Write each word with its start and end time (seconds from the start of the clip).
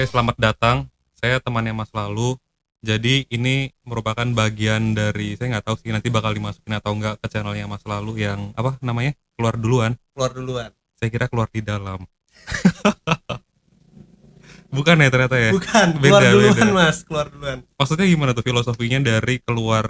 Oke, 0.00 0.16
selamat 0.16 0.40
datang. 0.40 0.88
Saya 1.20 1.44
temannya 1.44 1.76
Mas 1.76 1.92
Lalu. 1.92 2.32
Jadi 2.80 3.28
ini 3.28 3.68
merupakan 3.84 4.24
bagian 4.32 4.96
dari 4.96 5.36
saya 5.36 5.52
nggak 5.52 5.66
tahu 5.68 5.76
sih 5.76 5.92
nanti 5.92 6.08
bakal 6.08 6.32
dimasukin 6.32 6.72
atau 6.72 6.96
enggak 6.96 7.20
ke 7.20 7.28
channelnya 7.28 7.68
Mas 7.68 7.84
Lalu 7.84 8.24
yang 8.24 8.48
apa 8.56 8.80
namanya 8.80 9.12
keluar 9.36 9.60
duluan. 9.60 9.92
keluar 10.16 10.32
duluan 10.32 10.70
Saya 10.96 11.12
kira 11.12 11.28
keluar 11.28 11.52
di 11.52 11.60
dalam. 11.60 12.00
Bukan 14.70 14.96
ya 14.96 15.10
ternyata 15.10 15.34
ya. 15.34 15.50
bukan 15.50 15.86
Beda, 15.98 16.08
keluar 16.14 16.22
duluan 16.30 16.54
beda. 16.54 16.70
mas 16.70 16.98
keluar 17.02 17.26
duluan 17.26 17.58
Maksudnya 17.74 18.06
gimana 18.06 18.30
tuh 18.30 18.42
filosofinya 18.42 18.98
dari 19.00 19.36
keluar 19.40 19.84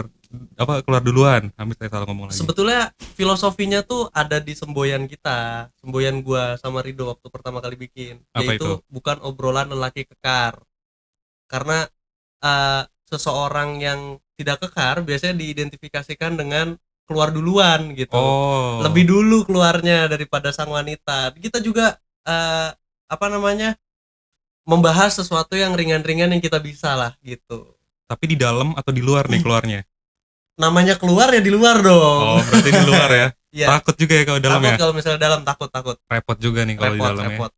apa 0.56 0.80
keluar 0.80 1.00
duluan? 1.00 1.42
Hampir 1.54 1.76
saya 1.76 1.90
salah 1.90 2.06
ngomong 2.06 2.26
lagi. 2.26 2.38
sebetulnya 2.38 2.80
filosofinya 3.12 3.80
tuh 3.82 4.08
ada 4.10 4.38
di 4.38 4.52
semboyan 4.52 5.04
kita 5.04 5.68
semboyan 5.76 6.20
gua 6.20 6.54
sama 6.56 6.80
Rido 6.80 7.08
waktu 7.08 7.26
pertama 7.28 7.58
kali 7.58 7.76
bikin 7.76 8.22
Apa 8.30 8.46
yaitu 8.46 8.80
itu? 8.80 8.88
bukan 8.88 9.20
obrolan 9.20 9.68
lelaki 9.68 10.06
kekar 10.06 10.62
karena 11.46 11.84
eh, 12.40 12.82
seseorang 13.04 13.78
yang 13.78 14.00
tidak 14.34 14.62
kekar 14.62 15.02
biasanya 15.02 15.36
diidentifikasikan 15.36 16.34
dengan 16.34 16.78
keluar 17.04 17.28
duluan 17.28 17.92
gitu 17.92 18.14
Oh. 18.14 18.80
lebih 18.80 19.04
dulu 19.04 19.44
keluarnya 19.44 20.06
daripada 20.06 20.54
sang 20.54 20.70
wanita 20.70 21.34
kita 21.34 21.58
juga 21.58 21.98
eh, 22.22 22.70
apa 23.04 23.26
namanya 23.26 23.74
membahas 24.70 25.18
sesuatu 25.18 25.58
yang 25.58 25.74
ringan-ringan 25.74 26.30
yang 26.30 26.38
kita 26.38 26.62
bisa 26.62 26.94
lah 26.94 27.12
gitu 27.20 27.74
Tapi 28.06 28.24
di 28.30 28.36
dalam 28.38 28.74
atau 28.74 28.90
di 28.90 29.02
luar 29.02 29.26
nih 29.26 29.42
keluarnya? 29.42 29.80
namanya 30.54 30.94
keluar 30.94 31.32
ya 31.32 31.40
di 31.40 31.48
luar 31.50 31.80
dong 31.80 32.20
Oh, 32.20 32.40
berarti 32.44 32.70
di 32.70 32.84
luar 32.86 33.10
ya. 33.10 33.28
Iya. 33.50 33.66
Takut 33.66 33.98
juga 33.98 34.14
ya 34.14 34.22
kalau 34.22 34.38
dalam 34.38 34.62
takut 34.62 34.70
ya. 34.70 34.78
kalau 34.78 34.94
misalnya 34.94 35.18
dalam 35.18 35.40
takut 35.42 35.66
takut 35.68 35.96
Repot 36.06 36.38
juga 36.38 36.62
nih 36.62 36.78
kalau 36.78 36.94
di 36.94 37.00
repot 37.00 37.08
dalam 37.10 37.18
ya. 37.18 37.28
repot 37.34 37.52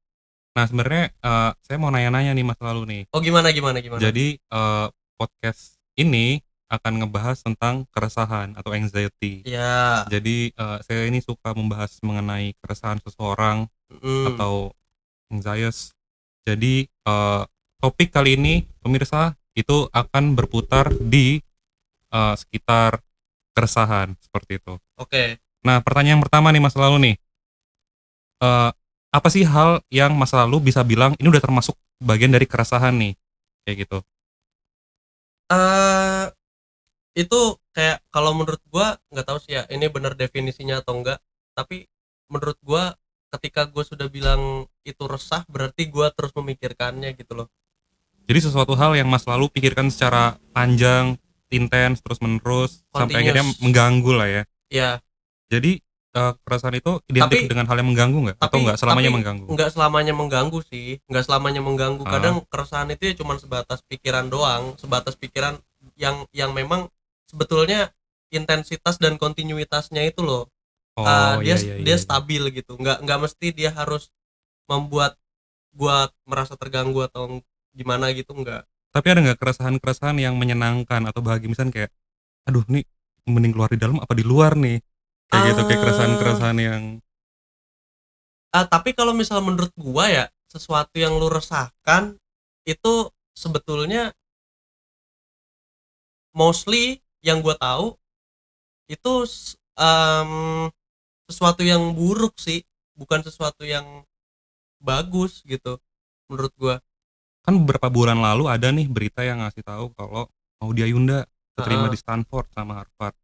Nah, 0.52 0.64
sebenarnya 0.64 1.04
eh, 1.12 1.50
saya 1.60 1.76
mau 1.76 1.88
nanya-nanya 1.88 2.32
nih 2.32 2.44
Mas 2.44 2.60
Lalu 2.60 2.82
nih. 2.88 3.02
oh 3.08 3.20
gimana 3.20 3.48
gimana 3.50 3.76
gimana 3.80 4.00
Jadi 4.00 4.26
eh, 4.36 4.86
podcast 5.16 5.76
ini 5.94 6.40
akan 6.68 7.04
ngebahas 7.04 7.44
tentang 7.44 7.84
keresahan 7.92 8.56
atau 8.56 8.72
anxiety. 8.72 9.44
ya 9.44 10.08
Jadi 10.08 10.52
eh, 10.52 10.78
saya 10.80 11.04
ini 11.04 11.20
suka 11.20 11.52
membahas 11.52 12.00
mengenai 12.00 12.56
keresahan 12.64 12.96
seseorang 13.04 13.68
mm, 13.92 14.32
atau 14.32 14.72
anxious. 15.28 15.92
Jadi 16.46 16.86
eh, 16.86 17.42
topik 17.82 18.08
kali 18.14 18.38
ini 18.38 18.54
pemirsa 18.82 19.34
itu 19.54 19.86
akan 19.92 20.34
berputar 20.38 20.90
di 20.98 21.38
eh, 22.12 22.34
sekitar 22.38 23.00
keresahan 23.52 24.16
seperti 24.18 24.58
itu. 24.62 24.74
oke 24.96 25.22
Nah, 25.62 25.78
pertanyaan 25.78 26.18
pertama 26.18 26.50
nih 26.50 26.62
Mas 26.62 26.74
Lalu 26.74 26.98
nih. 27.12 27.14
Eh, 28.42 28.70
apa 29.12 29.28
sih 29.30 29.44
hal 29.46 29.84
yang 29.92 30.12
Mas 30.18 30.32
Lalu 30.34 30.72
bisa 30.72 30.82
bilang 30.82 31.14
ini 31.20 31.28
udah 31.30 31.42
termasuk 31.42 31.76
bagian 32.02 32.32
dari 32.34 32.46
keresahan 32.48 32.94
nih? 32.98 33.12
Kayak 33.64 33.76
gitu. 33.86 33.98
eh 35.52 36.24
itu 37.22 37.40
kayak 37.76 37.98
kalau 38.14 38.32
menurut 38.38 38.62
gua 38.72 38.96
nggak 39.12 39.26
tahu 39.28 39.38
sih 39.44 39.52
ya 39.58 39.62
ini 39.74 39.86
benar 39.92 40.12
definisinya 40.16 40.80
atau 40.80 40.92
enggak 41.00 41.18
tapi 41.56 41.86
menurut 42.32 42.58
gua 42.64 42.96
ketika 43.36 43.68
gua 43.68 43.84
sudah 43.84 44.08
bilang 44.08 44.64
itu 44.82 45.04
resah 45.06 45.42
berarti 45.46 45.86
gua 45.86 46.10
terus 46.10 46.30
memikirkannya 46.32 47.14
gitu 47.14 47.34
loh 47.34 47.48
Jadi 48.22 48.38
sesuatu 48.40 48.74
hal 48.74 48.94
yang 48.94 49.06
Mas 49.06 49.26
Lalu 49.26 49.50
pikirkan 49.50 49.90
secara 49.90 50.38
panjang, 50.52 51.18
intens, 51.48 51.98
terus 51.98 52.18
menerus 52.18 52.86
sampai 52.88 53.18
Continuous. 53.18 53.18
akhirnya 53.18 53.44
mengganggu 53.58 54.12
lah 54.14 54.28
ya. 54.30 54.42
ya 54.68 54.90
Jadi 55.48 55.82
eh, 56.12 56.32
keresahan 56.40 56.76
itu 56.76 56.92
identik 57.08 57.44
Tapi- 57.44 57.50
dengan 57.50 57.66
hal 57.66 57.76
yang 57.76 57.88
mengganggu 57.88 58.18
nggak? 58.22 58.36
Atau 58.38 58.58
nggak 58.60 58.78
selamanya 58.78 59.08
tapi 59.08 59.16
mengganggu? 59.18 59.44
nggak 59.48 59.70
selamanya 59.70 60.12
mengganggu 60.12 60.58
sih 60.62 60.88
nggak 61.04 61.24
selamanya 61.24 61.60
mengganggu 61.60 62.02
Ah. 62.04 62.10
kadang 62.10 62.34
keresahan 62.46 62.88
itu 62.90 63.02
ya 63.10 63.14
cuma 63.16 63.34
sebatas 63.36 63.82
pikiran 63.82 64.26
doang 64.28 64.76
sebatas 64.76 65.14
pikiran 65.16 65.58
yang 65.98 66.22
yang 66.30 66.52
memang 66.52 66.86
sebetulnya 67.26 67.90
intensitas 68.28 68.96
dan 68.96 69.16
kontinuitasnya 69.16 70.04
itu 70.04 70.22
loh 70.22 70.46
Oh 70.92 71.02
uh, 71.02 71.40
dia 71.40 71.56
iya, 71.56 71.56
iya, 71.56 71.74
dia 71.82 71.96
iya. 71.96 72.00
stabil 72.00 72.42
gitu 72.52 72.76
nggak 72.76 73.00
nggak 73.02 73.18
mesti 73.18 73.46
dia 73.50 73.72
harus 73.72 74.12
membuat 74.70 75.18
gua 75.72 76.10
merasa 76.28 76.54
terganggu 76.58 77.02
atau 77.06 77.40
gimana 77.72 78.12
gitu 78.12 78.32
nggak 78.36 78.64
Tapi 78.92 79.06
ada 79.08 79.20
nggak 79.24 79.40
keresahan-keresahan 79.40 80.20
yang 80.20 80.36
menyenangkan 80.36 81.08
atau 81.08 81.24
bahagia 81.24 81.48
misalnya 81.48 81.72
kayak, 81.72 81.90
aduh 82.44 82.60
nih 82.68 82.84
mending 83.24 83.56
keluar 83.56 83.72
di 83.72 83.80
dalam 83.80 83.96
apa 84.02 84.12
di 84.12 84.20
luar 84.26 84.52
nih? 84.58 84.84
Kayak 85.32 85.42
gitu 85.48 85.60
kayak 85.64 85.78
Ah. 85.80 85.82
keresahan-keresahan 85.88 86.58
yang 86.60 86.82
Ah, 88.52 88.68
tapi 88.68 88.92
kalau 88.92 89.16
misal 89.16 89.40
menurut 89.40 89.72
gua 89.80 90.12
ya 90.12 90.24
sesuatu 90.44 91.00
yang 91.00 91.16
lu 91.16 91.32
resahkan 91.32 92.20
itu 92.68 93.08
sebetulnya 93.32 94.12
mostly 96.36 97.00
yang 97.24 97.40
gua 97.40 97.56
tahu 97.56 97.96
itu 98.92 99.12
em, 99.80 100.68
sesuatu 101.32 101.64
yang 101.64 101.96
buruk 101.96 102.36
sih 102.36 102.60
bukan 102.92 103.24
sesuatu 103.24 103.64
yang 103.64 104.04
bagus 104.82 105.40
gitu 105.42 105.78
menurut 106.26 106.52
gua 106.58 106.74
kan 107.42 107.54
beberapa 107.56 107.86
bulan 107.86 108.18
lalu 108.18 108.46
ada 108.46 108.68
nih 108.68 108.86
berita 108.86 109.22
yang 109.22 109.40
ngasih 109.40 109.62
tahu 109.62 109.90
kalau 109.94 110.26
Maudy 110.58 110.82
Ayunda 110.82 111.26
keterima 111.54 111.86
Ah. 111.86 111.90
di 111.90 111.98
Stanford 111.98 112.46
sama 112.50 112.78
Harvard. 112.78 113.14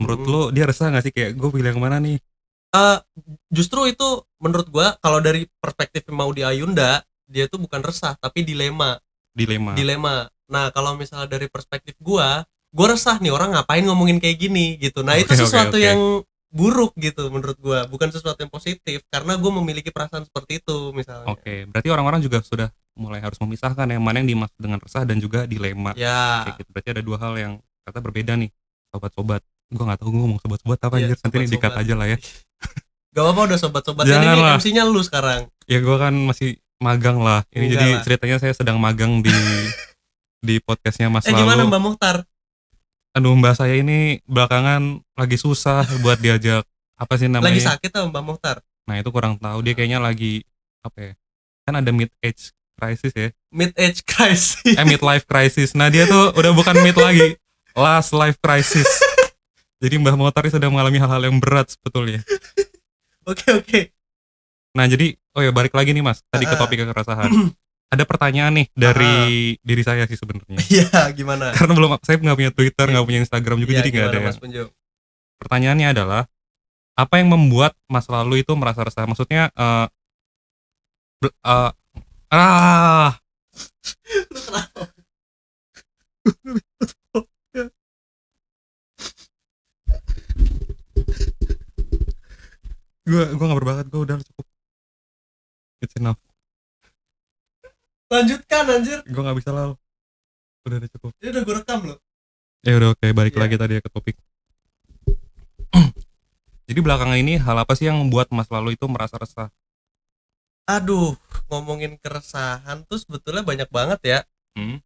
Menurut 0.00 0.20
Mm. 0.20 0.28
lo 0.28 0.42
dia 0.48 0.64
resah 0.64 0.88
nggak 0.88 1.04
sih 1.04 1.12
kayak 1.12 1.36
gue 1.36 1.48
pilih 1.50 1.70
yang 1.70 1.78
mana 1.78 2.00
nih? 2.00 2.16
Eh, 2.70 2.98
justru 3.48 3.84
itu 3.84 4.08
menurut 4.38 4.68
gua 4.68 4.96
kalau 4.96 5.18
dari 5.18 5.44
perspektif 5.58 6.08
mau 6.08 6.30
di 6.30 6.40
Ayunda 6.40 7.04
dia 7.26 7.46
tuh 7.46 7.58
bukan 7.58 7.78
resah 7.80 8.16
tapi 8.16 8.42
dilema 8.42 8.96
Dilema. 9.30 9.74
dilema 9.74 10.16
nah 10.46 10.70
kalau 10.70 10.94
misalnya 10.94 11.28
dari 11.28 11.46
perspektif 11.46 11.94
gua 11.98 12.42
gua 12.68 12.86
resah 12.90 13.18
nih 13.18 13.30
orang 13.30 13.54
ngapain 13.54 13.82
ngomongin 13.82 14.18
kayak 14.18 14.38
gini 14.40 14.74
gitu 14.76 15.02
nah 15.02 15.14
itu 15.14 15.28
Oke, 15.28 15.36
oke, 15.36 15.42
sesuatu 15.46 15.76
oke. 15.76 15.82
yang 15.82 16.00
buruk 16.50 16.92
gitu 16.98 17.30
menurut 17.30 17.54
gua 17.56 17.86
bukan 17.86 18.10
sesuatu 18.10 18.36
yang 18.36 18.50
positif 18.50 19.06
karena 19.06 19.38
gua 19.38 19.54
memiliki 19.56 19.88
perasaan 19.88 20.26
seperti 20.26 20.58
itu 20.58 20.90
misalnya 20.90 21.30
Oke, 21.30 21.62
berarti 21.64 21.88
orang-orang 21.88 22.20
juga 22.20 22.42
sudah 22.42 22.68
mulai 22.98 23.22
harus 23.22 23.38
memisahkan 23.38 23.86
yang 23.86 24.02
mana 24.02 24.18
yang 24.18 24.28
dimaksud 24.28 24.58
dengan 24.58 24.76
resah 24.76 25.06
dan 25.06 25.16
juga 25.16 25.46
dilema. 25.46 25.94
ya 25.94 26.44
Kayak 26.44 26.54
gitu. 26.58 26.70
Berarti 26.74 26.88
ada 26.90 27.02
dua 27.02 27.16
hal 27.16 27.32
yang 27.34 27.52
kata 27.80 27.98
berbeda 27.98 28.34
nih, 28.34 28.50
sobat-sobat. 28.90 29.40
Gue 29.70 29.84
nggak 29.86 29.98
tahu 30.02 30.10
gue 30.10 30.20
ngomong 30.20 30.40
sobat-sobat 30.42 30.78
apa 30.82 30.94
Iya, 30.98 31.14
anjir, 31.14 31.16
nanti 31.22 31.36
ini 31.38 31.48
dikat 31.48 31.72
aja 31.72 31.94
lah 31.94 32.06
ya. 32.10 32.18
gak 33.14 33.22
apa-apa 33.22 33.40
udah 33.46 33.58
sobat-sobat 33.58 34.04
ini 34.04 34.26
lah. 34.26 34.58
MC-nya 34.58 34.82
lu 34.86 35.00
sekarang 35.00 35.46
Ya 35.64 35.78
gue 35.78 35.96
kan 35.96 36.12
masih 36.12 36.58
magang 36.82 37.22
lah. 37.22 37.46
Ini 37.54 37.62
Enggak 37.62 37.74
jadi 37.78 37.88
lah. 37.94 38.02
ceritanya 38.02 38.36
saya 38.42 38.52
sedang 38.52 38.76
magang 38.82 39.22
di 39.22 39.30
di 40.46 40.56
podcastnya 40.58 41.06
Mas 41.12 41.24
eh 41.24 41.32
gimana 41.32 41.62
Lalu. 41.62 41.70
Mbak 41.70 41.80
Muhtar 41.84 42.16
Aduh 43.20 43.36
mbak 43.36 43.52
saya 43.52 43.76
ini 43.76 44.24
belakangan 44.24 45.04
lagi 45.12 45.36
susah 45.36 45.84
buat 46.00 46.16
diajak 46.24 46.64
apa 46.96 47.20
sih 47.20 47.28
namanya? 47.28 47.52
lagi 47.52 47.60
sakit 47.60 47.92
tau 47.92 48.08
Mbak 48.08 48.24
Muhtar 48.24 48.64
Nah 48.88 48.96
itu 48.96 49.12
kurang 49.12 49.36
tahu 49.36 49.60
dia 49.60 49.76
kayaknya 49.76 50.00
lagi 50.00 50.40
apa 50.80 50.98
ya? 50.98 51.12
Kan 51.68 51.84
ada 51.84 51.92
mid 51.92 52.08
age 52.24 52.56
crisis 52.80 53.12
ya, 53.12 53.28
mid 53.52 53.76
age 53.76 54.00
crisis 54.08 54.72
eh 54.72 54.86
mid 54.88 55.04
life 55.04 55.28
crisis. 55.28 55.76
Nah 55.76 55.92
dia 55.92 56.08
tuh 56.08 56.32
udah 56.32 56.56
bukan 56.56 56.80
mid 56.80 56.96
lagi, 56.96 57.36
last 57.76 58.16
life 58.16 58.40
crisis. 58.40 58.88
Jadi 59.84 60.00
Mbah 60.00 60.16
Motar 60.16 60.48
ini 60.48 60.56
sedang 60.56 60.72
mengalami 60.72 60.96
hal-hal 60.96 61.20
yang 61.20 61.36
berat 61.36 61.76
sebetulnya. 61.76 62.24
oke 63.30 63.46
oke 63.52 63.80
Nah 64.72 64.88
jadi 64.88 65.12
oh 65.36 65.44
ya 65.44 65.52
balik 65.52 65.76
lagi 65.76 65.92
nih 65.92 66.00
mas, 66.00 66.24
tadi 66.32 66.48
ke 66.48 66.56
topik 66.56 66.88
keresahan. 66.88 67.28
ada 67.90 68.06
pertanyaan 68.06 68.54
nih 68.54 68.66
dari 68.70 69.14
diri 69.58 69.82
saya 69.82 70.06
sih 70.06 70.14
sebenarnya. 70.14 70.58
iya 70.70 71.10
gimana? 71.10 71.50
Karena 71.58 71.74
belum 71.74 71.98
saya 72.06 72.22
nggak 72.22 72.38
punya 72.38 72.52
Twitter, 72.54 72.86
nggak 72.86 73.06
punya 73.06 73.20
Instagram 73.26 73.56
juga, 73.58 73.72
Iya, 73.74 73.78
jadi 73.82 73.88
nggak 73.90 74.06
ada. 74.06 74.16
yang- 74.16 74.26
Mas 74.30 74.38
Punjo? 74.38 74.64
Pertanyaannya 75.42 75.88
adalah 75.90 76.22
apa 76.94 77.14
yang 77.18 77.28
membuat 77.32 77.74
Mas 77.90 78.06
lalu 78.06 78.46
itu 78.46 78.52
merasa 78.54 78.86
resah? 78.86 79.08
Maksudnya 79.08 79.50
bel- 81.18 81.34
eh, 81.34 81.70
ah. 82.30 83.10
Gue 93.02 93.24
gue 93.26 93.44
nggak 93.46 93.58
berbakat 93.58 93.86
gue 93.90 94.00
udah 94.00 94.16
cukup. 94.22 94.46
It's 95.80 95.96
enough 95.96 96.20
lanjutkan 98.10 98.64
anjir 98.66 98.98
gue 99.06 99.22
nggak 99.22 99.38
bisa 99.38 99.50
lah 99.54 99.72
udah 100.66 100.76
udah 100.76 100.90
cukup. 100.92 101.10
Ini 101.22 101.28
udah 101.32 101.42
gue 101.46 101.54
rekam 101.62 101.80
loh. 101.88 101.98
Ya 102.60 102.76
udah 102.76 102.92
oke 102.92 103.06
balik 103.16 103.32
Iya. 103.32 103.40
lagi 103.40 103.56
tadi 103.56 103.72
ya 103.78 103.82
ke 103.82 103.88
topik. 103.88 104.16
Jadi 106.68 106.80
belakangan 106.84 107.16
ini 107.16 107.40
hal 107.40 107.56
apa 107.56 107.72
sih 107.72 107.88
yang 107.88 107.96
membuat 107.96 108.28
Mas 108.34 108.50
lalu 108.52 108.76
itu 108.76 108.84
merasa 108.84 109.16
resah? 109.16 109.48
Aduh 110.68 111.16
ngomongin 111.48 111.96
keresahan 111.98 112.84
tuh 112.84 113.00
sebetulnya 113.00 113.40
banyak 113.42 113.68
banget 113.72 114.00
ya. 114.04 114.20
Hmm? 114.54 114.82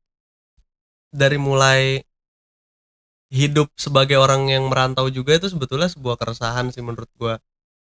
dari 1.15 1.39
mulai 1.39 2.03
hidup 3.31 3.71
sebagai 3.79 4.19
orang 4.19 4.51
yang 4.51 4.67
merantau 4.67 5.07
juga 5.07 5.39
itu 5.39 5.47
sebetulnya 5.47 5.87
sebuah 5.87 6.19
keresahan 6.19 6.75
sih 6.75 6.83
menurut 6.83 7.07
gua. 7.15 7.39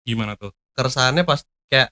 Gimana 0.06 0.38
tuh? 0.38 0.53
Keresahannya 0.77 1.25
pas 1.25 1.41
kayak 1.65 1.89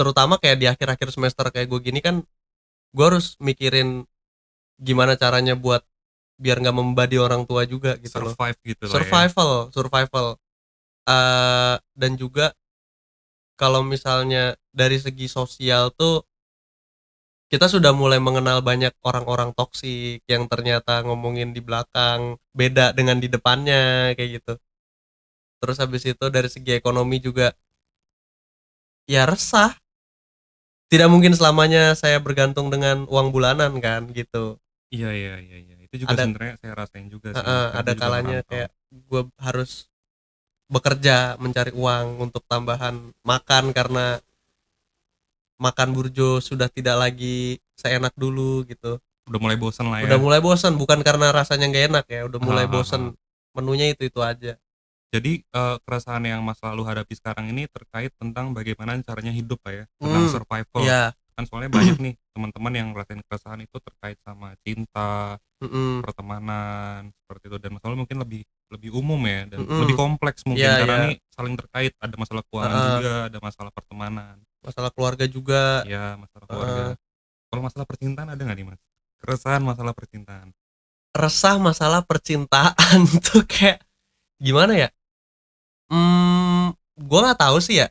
terutama 0.00 0.40
kayak 0.40 0.56
di 0.56 0.64
akhir-akhir 0.64 1.12
semester 1.12 1.44
kayak 1.52 1.68
gue 1.68 1.80
gini 1.84 2.00
kan 2.00 2.24
gue 2.96 3.04
harus 3.04 3.36
mikirin 3.36 4.08
gimana 4.80 5.12
caranya 5.20 5.52
buat 5.52 5.84
biar 6.40 6.56
nggak 6.64 6.72
membadi 6.72 7.20
orang 7.20 7.44
tua 7.44 7.68
juga 7.68 8.00
gitu 8.00 8.16
loh. 8.16 8.32
Survive 8.32 8.58
gitu 8.64 8.84
lah 8.88 8.88
ya. 8.88 8.94
survival 8.96 9.52
survival. 9.76 10.26
Eh, 11.04 11.76
dan 11.92 12.12
juga 12.16 12.56
kalau 13.60 13.84
misalnya 13.84 14.56
dari 14.72 14.96
segi 14.96 15.28
sosial 15.28 15.92
tuh 15.92 16.24
kita 17.50 17.66
sudah 17.68 17.92
mulai 17.92 18.16
mengenal 18.22 18.62
banyak 18.64 18.94
orang-orang 19.04 19.52
toksik 19.52 20.24
yang 20.24 20.46
ternyata 20.48 21.02
ngomongin 21.04 21.52
di 21.52 21.60
belakang 21.60 22.40
beda 22.56 22.96
dengan 22.96 23.20
di 23.20 23.28
depannya 23.28 24.16
kayak 24.16 24.40
gitu. 24.40 24.54
Terus 25.60 25.76
habis 25.76 26.08
itu 26.08 26.24
dari 26.32 26.48
segi 26.48 26.72
ekonomi 26.72 27.20
juga 27.20 27.52
ya 29.04 29.26
resah 29.26 29.76
tidak 30.90 31.08
mungkin 31.08 31.32
selamanya 31.38 31.94
saya 31.94 32.18
bergantung 32.18 32.66
dengan 32.68 33.06
uang 33.06 33.30
bulanan 33.30 33.78
kan 33.78 34.10
gitu. 34.10 34.58
Iya 34.90 35.14
iya 35.14 35.34
iya 35.38 35.56
iya. 35.62 35.76
Itu 35.86 36.02
juga 36.02 36.18
Ada- 36.18 36.26
sebenarnya 36.26 36.54
saya 36.58 36.72
rasain 36.74 37.06
juga 37.06 37.30
sih 37.30 37.38
Heeh, 37.38 37.46
Karena 37.70 37.78
ada 37.78 37.92
juga 37.94 38.02
kalanya 38.02 38.38
merantau. 38.42 38.50
kayak 38.50 38.70
gue 38.90 39.22
harus 39.38 39.70
bekerja 40.70 41.16
mencari 41.38 41.72
uang 41.74 42.06
untuk 42.20 42.42
tambahan 42.46 42.94
makan 43.22 43.64
karena 43.70 44.18
makan 45.60 45.88
burjo 45.94 46.42
sudah 46.42 46.66
tidak 46.66 46.98
lagi 46.98 47.58
seenak 47.78 48.14
dulu 48.18 48.66
gitu. 48.66 48.98
Udah 49.30 49.40
mulai 49.40 49.58
bosen 49.58 49.86
lah 49.86 50.02
ya. 50.02 50.10
Udah 50.10 50.18
mulai 50.18 50.40
bosan 50.42 50.74
bukan 50.74 51.06
karena 51.06 51.30
rasanya 51.30 51.70
nggak 51.70 51.86
enak 51.94 52.06
ya 52.10 52.20
udah 52.26 52.40
mulai 52.42 52.66
bosan 52.66 53.14
menunya 53.54 53.90
itu 53.94 54.06
itu 54.06 54.18
aja 54.22 54.58
jadi 55.10 55.42
eh, 55.42 55.76
keresahan 55.82 56.22
yang 56.22 56.40
Mas 56.46 56.58
lalu 56.62 56.82
hadapi 56.86 57.14
sekarang 57.18 57.50
ini 57.50 57.66
terkait 57.70 58.14
tentang 58.18 58.54
bagaimana 58.54 58.94
caranya 59.02 59.34
hidup 59.34 59.58
lah 59.66 59.74
ya 59.74 59.84
tentang 59.98 60.24
Hmm, 60.26 60.32
survival. 60.32 60.82
Iya. 60.86 61.02
Kan 61.34 61.44
soalnya 61.50 61.70
banyak 61.72 61.96
nih 62.04 62.14
teman-teman 62.34 62.72
yang 62.74 62.88
ngerasain 62.94 63.20
keresahan 63.26 63.60
itu 63.62 63.76
terkait 63.82 64.18
sama 64.22 64.54
cinta 64.62 65.36
mm-mm. 65.62 66.00
pertemanan 66.06 67.10
seperti 67.26 67.44
itu. 67.50 67.56
Dan 67.58 67.70
masalah 67.76 67.96
mungkin 67.98 68.16
lebih 68.22 68.42
lebih 68.70 68.90
umum 68.94 69.18
ya 69.26 69.50
dan 69.50 69.66
Mm-mm. 69.66 69.80
lebih 69.82 69.96
kompleks 69.98 70.46
mungkin 70.46 70.62
Iya, 70.62 70.78
karena 70.86 70.94
iya. 70.94 71.04
ini 71.10 71.14
saling 71.34 71.54
terkait. 71.58 71.92
Ada 71.98 72.14
masalah 72.14 72.42
keuangan 72.46 72.70
Ha-ha. 72.78 72.90
juga 72.94 73.12
ada 73.26 73.38
masalah 73.42 73.70
pertemanan. 73.74 74.34
Masalah 74.62 74.90
keluarga 74.94 75.24
juga. 75.26 75.82
Ya 75.90 76.14
masalah 76.14 76.46
keluarga. 76.46 76.84
Kalau 77.50 77.62
masalah 77.66 77.86
percintaan 77.88 78.28
ada 78.30 78.38
nggak 78.38 78.58
nih 78.62 78.66
mas? 78.70 78.80
Keresahan 79.18 79.62
masalah 79.66 79.90
percintaan. 79.90 80.54
Resah 81.10 81.58
masalah 81.58 82.06
percintaan 82.06 83.00
tuh 83.26 83.42
kayak 83.42 83.82
gimana 84.38 84.72
ya 84.78 84.88
hmm 85.90 86.74
gue 87.00 87.20
nggak 87.20 87.40
tahu 87.40 87.58
sih 87.58 87.82
ya 87.82 87.88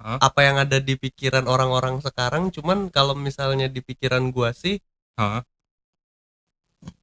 Hah? 0.00 0.16
apa 0.16 0.40
yang 0.40 0.56
ada 0.56 0.80
di 0.80 0.96
pikiran 0.96 1.44
orang-orang 1.44 2.00
sekarang 2.00 2.48
cuman 2.48 2.88
kalau 2.88 3.12
misalnya 3.12 3.68
di 3.68 3.84
pikiran 3.84 4.32
gua 4.32 4.56
sih 4.56 4.80
Hah? 5.20 5.44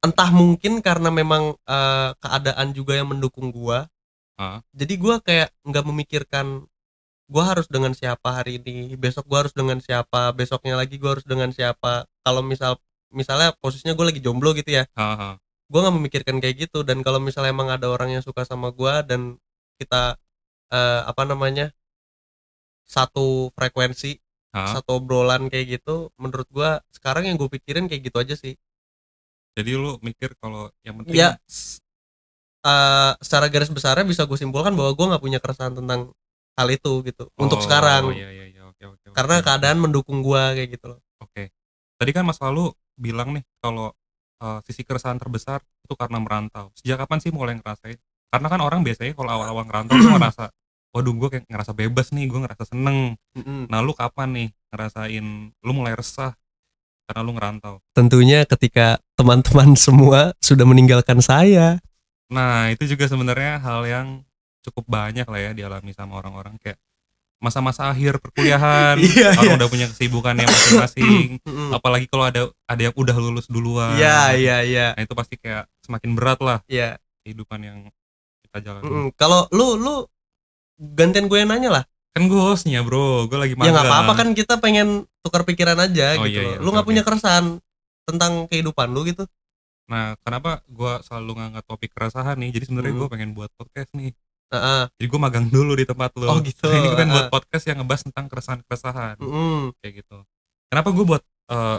entah 0.02 0.30
mungkin 0.34 0.82
karena 0.82 1.06
memang 1.14 1.54
eh, 1.54 2.10
keadaan 2.18 2.74
juga 2.74 2.98
yang 2.98 3.14
mendukung 3.14 3.54
gua 3.54 3.86
Hah? 4.34 4.66
jadi 4.74 4.94
gua 4.98 5.22
kayak 5.22 5.54
nggak 5.62 5.84
memikirkan 5.86 6.66
gua 7.30 7.44
harus 7.54 7.70
dengan 7.70 7.94
siapa 7.94 8.42
hari 8.42 8.58
ini 8.58 8.98
besok 8.98 9.30
gua 9.30 9.46
harus 9.46 9.54
dengan 9.54 9.78
siapa 9.78 10.34
besoknya 10.34 10.74
lagi 10.74 10.98
gua 10.98 11.14
harus 11.18 11.26
dengan 11.26 11.54
siapa 11.54 12.10
kalau 12.26 12.42
misal 12.42 12.82
misalnya 13.14 13.54
posisinya 13.62 13.96
gue 13.96 14.04
lagi 14.04 14.20
jomblo 14.20 14.52
gitu 14.52 14.68
ya 14.68 14.84
gue 15.68 15.80
nggak 15.80 15.96
memikirkan 15.96 16.36
kayak 16.44 16.68
gitu 16.68 16.84
dan 16.84 17.00
kalau 17.00 17.16
misalnya 17.16 17.56
emang 17.56 17.72
ada 17.72 17.88
orang 17.88 18.12
yang 18.12 18.20
suka 18.20 18.44
sama 18.44 18.68
gua 18.68 19.00
dan 19.00 19.40
kita 19.80 20.20
eh, 20.72 21.00
apa 21.10 21.22
namanya 21.30 21.64
satu 22.88 23.52
frekuensi 23.56 24.16
Ha? 24.56 24.80
satu 24.80 24.96
obrolan 24.96 25.52
kayak 25.52 25.78
gitu 25.78 26.08
menurut 26.16 26.48
gua 26.48 26.80
sekarang 26.88 27.28
yang 27.28 27.36
gue 27.36 27.52
pikirin 27.52 27.84
kayak 27.84 28.00
gitu 28.08 28.16
aja 28.16 28.32
sih 28.32 28.56
jadi 29.52 29.76
lu 29.76 30.00
mikir 30.00 30.32
kalau 30.40 30.72
yang 30.80 30.96
penting 31.04 31.20
ya 31.20 31.36
s- 31.44 31.84
eh, 32.64 33.12
secara 33.20 33.46
garis 33.52 33.68
besarnya 33.68 34.06
bisa 34.08 34.24
gue 34.24 34.38
simpulkan 34.40 34.72
bahwa 34.72 34.92
gua 34.96 35.06
nggak 35.16 35.24
punya 35.24 35.38
keresahan 35.42 35.76
tentang 35.76 36.12
hal 36.58 36.68
itu 36.72 36.92
gitu 37.06 37.28
untuk 37.38 37.60
Oh, 37.60 37.64
sekarang 37.68 38.02
iya, 38.16 38.28
iya, 38.32 38.44
iya, 38.50 38.62
oke, 38.66 38.82
oke, 38.88 39.04
oke, 39.12 39.16
karena 39.16 39.34
oke. 39.38 39.44
keadaan 39.46 39.78
mendukung 39.84 40.18
gua 40.24 40.56
kayak 40.56 40.80
gitu 40.80 40.86
loh 40.96 41.00
Oke. 41.20 41.50
Tadi 41.98 42.10
kan 42.14 42.24
Mas 42.24 42.38
lalu 42.38 42.70
bilang 42.96 43.34
nih 43.34 43.44
kalau 43.60 43.90
uh, 44.42 44.58
sisi 44.66 44.82
keresahan 44.86 45.18
terbesar 45.18 45.60
itu 45.84 45.94
karena 45.98 46.18
merantau. 46.22 46.70
Sejak 46.78 47.04
kapan 47.04 47.18
sih 47.22 47.30
mulai 47.34 47.58
ngerasain? 47.58 47.98
Karena 48.30 48.46
kan 48.52 48.60
orang 48.62 48.80
biasanya 48.86 49.12
kalau 49.18 49.30
awal-awal 49.34 49.64
ngerantau 49.66 49.96
tuh 49.98 50.10
ngerasa, 50.14 50.44
waduh 50.94 51.14
gue 51.14 51.28
kayak 51.28 51.44
ngerasa 51.46 51.72
bebas 51.72 52.10
nih, 52.10 52.26
gue 52.26 52.40
ngerasa 52.42 52.64
seneng. 52.68 53.14
Mm-mm. 53.36 53.68
Nah 53.68 53.78
lu 53.80 53.92
kapan 53.92 54.28
nih 54.34 54.48
ngerasain, 54.72 55.24
lu 55.52 55.72
mulai 55.72 55.94
resah 55.96 56.32
karena 57.08 57.24
lu 57.24 57.32
ngerantau? 57.32 57.80
tentunya 57.96 58.44
ketika 58.44 59.00
teman-teman 59.16 59.72
semua 59.80 60.36
sudah 60.44 60.68
meninggalkan 60.68 61.24
saya 61.24 61.80
Nah 62.28 62.68
itu 62.68 62.84
juga 62.84 63.08
sebenarnya 63.08 63.56
hal 63.64 63.88
yang 63.88 64.06
cukup 64.60 64.84
banyak 64.84 65.24
lah 65.24 65.40
ya 65.40 65.50
dialami 65.56 65.96
sama 65.96 66.20
orang-orang 66.20 66.60
kayak 66.60 66.76
masa-masa 67.40 67.88
akhir 67.88 68.20
perkuliahan, 68.20 69.00
Iya, 69.08 69.32
orang 69.32 69.44
iya. 69.46 69.56
udah 69.56 69.68
punya 69.72 69.86
kesibukannya 69.88 70.44
masing-masing. 70.44 71.38
Mm-mm. 71.48 71.70
Apalagi 71.72 72.04
kalau 72.12 72.28
ada 72.28 72.52
ada 72.68 72.82
yang 72.84 72.92
udah 72.92 73.16
lulus 73.16 73.48
duluan. 73.48 73.96
iya 73.96 74.36
iya 74.36 74.56
iya 74.66 74.86
Nah 74.92 75.02
itu 75.08 75.14
pasti 75.16 75.40
kayak 75.40 75.64
semakin 75.80 76.12
berat 76.12 76.44
lah 76.44 76.60
iya 76.68 77.00
kehidupan 77.24 77.60
yang 77.64 77.78
kita 78.44 78.58
jalani. 78.60 79.08
Kalau 79.16 79.48
lu 79.56 79.80
lu 79.80 80.04
gantian 80.78 81.26
gue 81.26 81.36
yang 81.36 81.50
nanya 81.50 81.70
lah 81.72 81.84
Kan 82.08 82.26
gue 82.26 82.40
hostnya 82.40 82.80
bro, 82.80 83.24
gue 83.24 83.36
lagi 83.36 83.52
ya 83.52 83.58
magang. 83.60 83.74
nggak 83.74 83.86
apa-apa 83.86 84.12
kan 84.16 84.28
kita 84.32 84.54
pengen 84.56 84.88
tukar 85.20 85.42
pikiran 85.42 85.76
aja 85.76 86.16
Oh, 86.16 86.24
gitu 86.24 86.40
iya, 86.40 86.42
iya, 86.48 86.58
lu 86.58 86.68
nggak 86.68 86.82
oke. 86.82 86.90
punya 86.90 87.02
keresahan 87.02 87.62
tentang 88.04 88.46
kehidupan 88.46 88.90
lu 88.90 89.02
gitu 89.04 89.22
Nah 89.86 90.18
kenapa 90.20 90.60
gue 90.66 90.92
selalu 91.00 91.32
ngangkat 91.34 91.64
topik 91.64 91.90
keresahan 91.90 92.36
nih? 92.36 92.52
Jadi 92.52 92.64
sebenarnya 92.66 92.92
Hmm. 92.92 93.00
gue 93.00 93.08
pengen 93.08 93.30
buat 93.32 93.48
podcast 93.50 93.88
nih. 93.94 94.12
Heeh. 94.48 94.82
Jadi 94.92 95.06
gue 95.06 95.16
magang 95.18 95.46
dulu 95.46 95.72
di 95.72 95.84
tempat 95.84 96.12
lo. 96.14 96.28
Oh, 96.28 96.38
gitu. 96.40 96.68
Ini 96.68 96.84
gue 96.84 96.98
pengen 96.98 97.08
buat 97.10 97.24
Ah. 97.24 97.32
podcast 97.32 97.64
yang 97.64 97.80
ngebahas 97.80 98.02
tentang 98.02 98.26
keresahan-keresahan 98.26 99.16
Mm-mm. 99.16 99.72
kayak 99.78 99.94
gitu. 99.98 100.18
Kenapa 100.68 100.88
gue 100.90 101.04
buat 101.06 101.22
eh, 101.48 101.78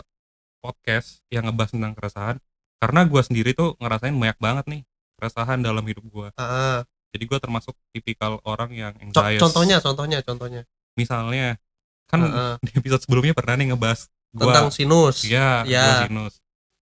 podcast 0.59 1.21
yang 1.27 1.45
ngebahas 1.45 1.69
tentang 1.69 1.93
keresahan? 1.93 2.35
Karena 2.79 2.99
gue 3.03 3.21
sendiri 3.21 3.51
tuh 3.51 3.77
ngerasain 3.77 4.15
banyak 4.15 4.37
banget 4.37 4.65
nih 4.67 4.81
keresahan 5.13 5.59
dalam 5.59 5.83
hidup 5.83 6.01
gue. 6.03 6.27
Heeh. 6.33 6.77
Jadi 7.09 7.23
gue 7.25 7.39
termasuk 7.39 7.73
tipikal 7.89 8.37
orang 8.43 8.69
yang 8.69 8.93
anxious. 8.95 9.41
contohnya 9.41 9.77
contohnya 9.81 10.19
contohnya 10.21 10.61
misalnya 10.93 11.57
kan 12.05 12.21
Heeh. 12.21 12.53
di 12.65 12.71
episode 12.75 13.01
sebelumnya 13.01 13.33
pernah 13.33 13.57
nih 13.57 13.73
ngebahas 13.73 14.05
gue 14.29 14.45
tentang 14.45 14.69
sinus 14.69 15.25
Iya, 15.25 15.65
Iya. 15.65 15.81
gua 15.81 15.95
sinus. 16.05 16.33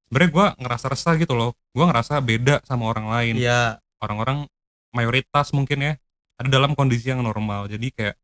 Sebenarnya 0.08 0.32
gue 0.32 0.46
ngerasa 0.64 0.86
resah 0.88 1.14
gitu 1.16 1.32
loh. 1.32 1.52
Gue 1.72 1.84
ngerasa 1.84 2.20
beda 2.20 2.60
sama 2.64 2.88
orang 2.88 3.08
lain. 3.08 3.34
iya 3.38 3.80
Orang-orang 4.00 4.48
mayoritas 4.92 5.52
mungkin 5.52 5.80
ya 5.82 5.94
ada 6.36 6.48
dalam 6.48 6.76
kondisi 6.76 7.08
yang 7.08 7.24
normal. 7.24 7.68
Jadi 7.68 7.92
kayak 7.92 8.16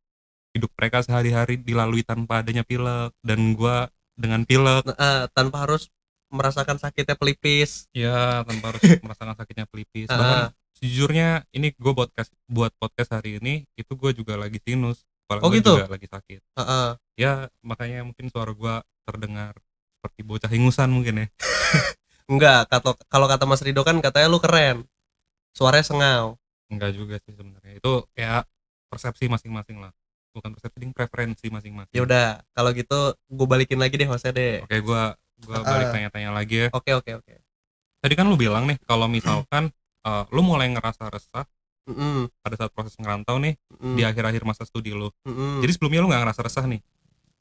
hidup 0.53 0.69
mereka 0.75 1.01
sehari-hari 1.01 1.57
dilalui 1.57 2.03
tanpa 2.03 2.39
adanya 2.39 2.61
pilek 2.61 3.11
dan 3.19 3.39
gue 3.53 3.77
dengan 4.13 4.43
pilek. 4.43 4.83
Eh, 4.91 5.23
tanpa 5.31 5.63
harus 5.63 5.87
merasakan 6.33 6.81
sakitnya 6.81 7.13
pelipis 7.13 7.85
Ya 7.93 8.41
tanpa 8.41 8.73
harus 8.73 8.81
merasakan 9.05 9.35
sakitnya 9.35 9.65
pelipis. 9.67 10.07
Ah. 10.07 10.17
Bahkan 10.17 10.41
sejujurnya 10.75 11.45
ini 11.51 11.71
gue 11.71 11.93
podcast 11.93 12.31
buat 12.45 12.73
podcast 12.77 13.13
hari 13.13 13.37
ini 13.37 13.65
itu 13.75 13.93
gue 13.93 14.11
juga 14.11 14.35
lagi 14.35 14.57
sinus. 14.59 15.05
Kepala 15.23 15.39
Oh, 15.39 15.47
gua 15.47 15.55
gitu? 15.55 15.73
juga 15.79 15.87
lagi 15.89 16.07
sakit. 16.07 16.41
Heeh. 16.59 16.87
Ya 17.15 17.33
makanya 17.61 18.03
mungkin 18.03 18.27
suara 18.27 18.51
gue 18.51 18.75
terdengar 19.03 19.53
seperti 19.99 20.21
bocah 20.21 20.51
hingusan 20.51 20.89
mungkin 20.89 21.23
ya. 21.23 21.27
enggak 22.23 22.71
kalau 22.71 22.95
kalau 23.07 23.27
kata 23.27 23.43
Mas 23.43 23.59
Rido 23.59 23.83
kan 23.83 23.99
katanya 23.99 24.31
lu 24.31 24.39
keren 24.39 24.87
suaranya 25.51 25.83
sengau 25.83 26.25
enggak 26.71 26.95
juga 26.95 27.19
sih 27.19 27.35
sebenarnya 27.35 27.77
itu 27.77 27.93
kayak 28.15 28.47
persepsi 28.87 29.27
masing-masing 29.27 29.83
lah 29.83 29.91
bukan 30.31 30.55
persepsi 30.55 30.77
ding 30.79 30.95
preferensi 30.95 31.51
masing-masing 31.51 31.91
ya 31.91 32.01
udah 32.01 32.39
kalau 32.55 32.71
gitu 32.71 33.11
gue 33.27 33.47
balikin 33.47 33.75
lagi 33.75 33.99
deh 33.99 34.07
hostnya 34.07 34.31
deh 34.31 34.63
oke 34.63 34.77
gua 34.81 35.13
Ah. 35.43 35.67
balik 35.67 35.91
tanya-tanya 35.91 36.31
lagi 36.31 36.55
ya 36.55 36.67
oke 36.71 36.87
oke 36.95 37.11
oke 37.19 37.33
tadi 37.99 38.13
kan 38.15 38.23
lu 38.23 38.39
bilang 38.39 38.63
nih 38.63 38.79
kalau 38.87 39.11
misalkan 39.11 39.67
eh, 40.07 40.23
lu 40.35 40.41
mulai 40.45 40.67
ngerasa 40.73 41.09
resah 41.11 41.45
Mm-mm. 41.87 42.31
pada 42.43 42.55
saat 42.59 42.71
proses 42.75 42.95
ngerantau 42.99 43.39
nih 43.43 43.55
Mm-mm. 43.73 43.95
di 43.97 44.03
akhir-akhir 44.07 44.43
masa 44.47 44.63
studi 44.67 44.91
lu 44.95 45.11
Mm-mm. 45.27 45.63
jadi 45.63 45.71
sebelumnya 45.75 46.01
lu 46.03 46.07
nggak 46.11 46.21
ngerasa 46.27 46.41
resah 46.47 46.65
nih 46.67 46.81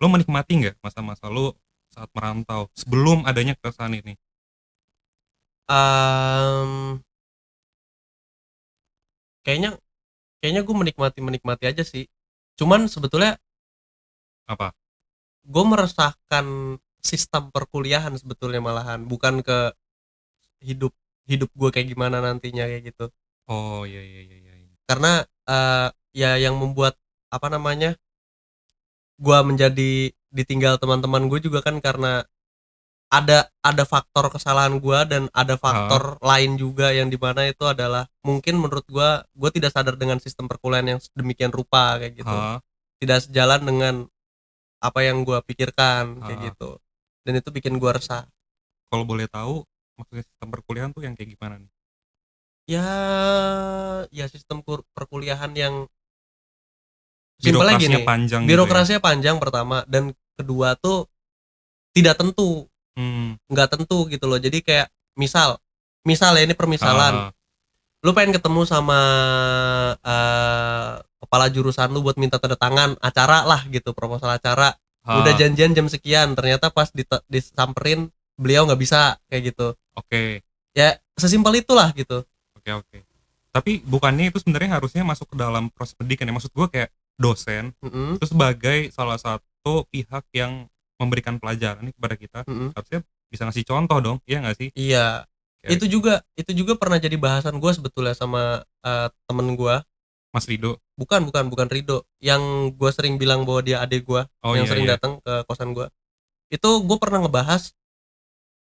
lu 0.03 0.07
menikmati 0.11 0.53
nggak 0.63 0.77
masa-masa 0.83 1.27
lu 1.31 1.55
saat 1.95 2.11
merantau 2.17 2.69
sebelum 2.75 3.25
adanya 3.29 3.55
keresahan 3.59 3.95
ini 3.95 4.15
Em, 5.69 7.01
kayaknya 9.47 9.79
kayaknya 10.41 10.63
gue 10.67 10.77
menikmati 10.77 11.19
menikmati 11.23 11.65
aja 11.71 11.83
sih 11.87 12.05
cuman 12.59 12.87
sebetulnya 12.91 13.39
apa 14.47 14.75
gue 15.47 15.65
meresahkan 15.67 16.47
sistem 17.03 17.51
perkuliahan 17.51 18.15
sebetulnya 18.15 18.63
malahan 18.63 19.03
bukan 19.07 19.43
ke 19.43 19.75
hidup 20.63 20.95
hidup 21.29 21.51
gue 21.55 21.71
kayak 21.71 21.89
gimana 21.93 22.19
nantinya 22.21 22.67
kayak 22.67 22.93
gitu. 22.93 23.07
Oh 23.51 23.83
iya 23.87 24.01
iya 24.03 24.23
iya 24.23 24.37
iya 24.39 24.55
iya. 24.67 24.75
karena 24.87 25.13
eh, 25.49 25.89
ya 26.13 26.31
yang 26.39 26.55
membuat 26.61 26.95
apa 27.33 27.49
namanya 27.49 27.97
gue 29.17 29.39
menjadi 29.47 29.93
ditinggal 30.33 30.81
teman-teman 30.81 31.29
gue 31.29 31.39
juga 31.45 31.61
kan 31.63 31.79
karena 31.79 32.25
ada 33.13 33.53
ada 33.61 33.85
faktor 33.85 34.33
kesalahan 34.33 34.81
gue 34.81 34.99
dan 35.05 35.23
ada 35.37 35.61
faktor 35.61 36.17
lain 36.25 36.57
juga 36.57 36.97
yang 36.97 37.13
di 37.13 37.21
mana 37.21 37.45
itu 37.45 37.61
adalah 37.69 38.09
mungkin 38.25 38.57
menurut 38.57 38.89
gue 38.89 39.09
gue 39.37 39.51
tidak 39.53 39.77
sadar 39.77 40.01
dengan 40.01 40.17
sistem 40.17 40.49
perkuliahan 40.49 40.97
yang 40.97 41.01
demikian 41.13 41.53
rupa 41.53 42.01
kayak 42.01 42.17
gitu. 42.17 42.33
Ha, 42.33 42.65
tidak 43.05 43.19
sejalan 43.29 43.61
dengan 43.69 43.95
apa 44.81 45.01
yang 45.05 45.29
gue 45.29 45.37
pikirkan 45.45 46.25
kayak 46.25 46.41
Ah. 46.41 46.45
gitu. 46.49 46.71
Dan 47.23 47.33
itu 47.39 47.49
bikin 47.53 47.77
gue 47.77 47.91
resah. 47.93 48.25
Kalau 48.89 49.05
boleh 49.05 49.29
tahu 49.29 49.61
maksudnya 49.97 50.25
sistem 50.25 50.49
perkuliahan 50.51 50.91
tuh 50.93 51.03
yang 51.05 51.15
kayak 51.15 51.31
gimana 51.37 51.55
nih? 51.61 51.71
Ya 52.71 52.89
ya 54.15 54.27
sistem 54.31 54.63
perkuliahan 54.95 55.53
yang 55.59 55.91
simpelnya 57.43 57.75
birokrasinya 57.75 57.99
gini. 57.99 58.07
panjang 58.07 58.41
gitu 58.47 58.51
birokrasinya 58.55 59.01
panjang 59.03 59.37
pertama 59.43 59.77
dan 59.91 60.15
kedua 60.39 60.79
tuh 60.79 61.11
tidak 61.93 62.17
tentu. 62.17 62.71
Ya? 62.95 63.03
Hmm, 63.03 63.29
nggak 63.49 63.69
tentu 63.73 64.07
gitu 64.09 64.25
loh. 64.29 64.39
Jadi 64.39 64.63
kayak 64.63 64.89
misal 65.19 65.59
misal 66.07 66.39
ya 66.39 66.47
ini 66.47 66.55
permisalan. 66.55 67.29
Ah, 67.29 67.31
lu 68.03 68.11
pengen 68.15 68.37
ketemu 68.37 68.63
sama 68.63 69.01
eh, 70.01 70.93
kepala 71.23 71.47
jurusan 71.51 71.91
lu 71.91 72.05
buat 72.05 72.17
minta 72.17 72.39
tanda 72.39 72.57
tangan 72.57 72.95
acara 73.03 73.45
lah 73.49 73.67
gitu 73.69 73.91
proposal 73.93 74.33
acara. 74.33 74.77
Ah, 75.03 75.19
udah 75.19 75.35
janjian 75.35 75.75
jam 75.75 75.91
sekian 75.91 76.39
ternyata 76.39 76.71
pas 76.71 76.95
disamperin 77.27 78.07
beliau 78.39 78.65
nggak 78.71 78.81
bisa 78.81 79.19
kayak 79.27 79.51
gitu 79.51 79.75
oke. 79.97 80.43
Ya 80.73 80.97
sesimpel 81.17 81.61
itulah 81.61 81.93
gitu. 81.93 82.25
Oke 82.57 82.71
oke. 82.73 82.99
Tapi 83.53 83.85
bukannya 83.85 84.33
itu 84.33 84.41
sebenarnya 84.41 84.81
harusnya 84.81 85.05
masuk 85.05 85.29
ke 85.33 85.37
dalam 85.37 85.69
proses 85.69 85.93
pendidikan 85.93 86.25
ya? 86.25 86.33
Maksud 86.33 86.53
gue 86.57 86.67
kayak 86.73 86.91
dosen 87.21 87.77
Mm-mm, 87.85 88.17
itu 88.17 88.27
sebagai 88.33 88.89
salah 88.89 89.21
satu 89.21 89.85
pihak 89.93 90.25
yang 90.33 90.67
memberikan 90.97 91.37
pelajaran 91.37 91.85
nih 91.85 91.95
kepada 91.95 92.15
kita 92.17 92.41
mm-mm. 92.49 92.73
harusnya 92.73 93.05
bisa 93.29 93.45
ngasih 93.45 93.65
contoh 93.69 93.99
dong 94.01 94.19
iya 94.25 94.41
nggak 94.41 94.57
sih? 94.57 94.69
Iya. 94.73 95.29
Itu 95.63 95.87
juga 95.87 96.25
itu 96.35 96.51
juga 96.57 96.75
pernah 96.75 96.99
jadi 96.99 97.15
bahasan 97.15 97.61
gue 97.61 97.71
sebetulnya 97.71 98.17
sama 98.17 98.65
eh, 98.83 99.09
temen 99.29 99.55
gue 99.55 99.77
Mas 100.33 100.49
Rido? 100.49 100.81
Bukan 100.97 101.29
bukan 101.29 101.53
bukan 101.53 101.69
Rido. 101.69 102.09
Yang 102.25 102.73
gue 102.81 102.91
sering 102.91 103.21
bilang 103.21 103.45
bahwa 103.45 103.61
dia 103.61 103.85
adik 103.85 104.09
gue 104.09 104.25
oh 104.25 104.57
yang 104.57 104.65
iya 104.65 104.73
sering 104.73 104.87
iya. 104.89 104.97
datang 104.97 105.21
ke 105.21 105.45
kosan 105.45 105.77
gue 105.77 105.87
itu 106.53 106.71
gue 106.85 106.99
pernah 107.01 107.25
ngebahas 107.25 107.73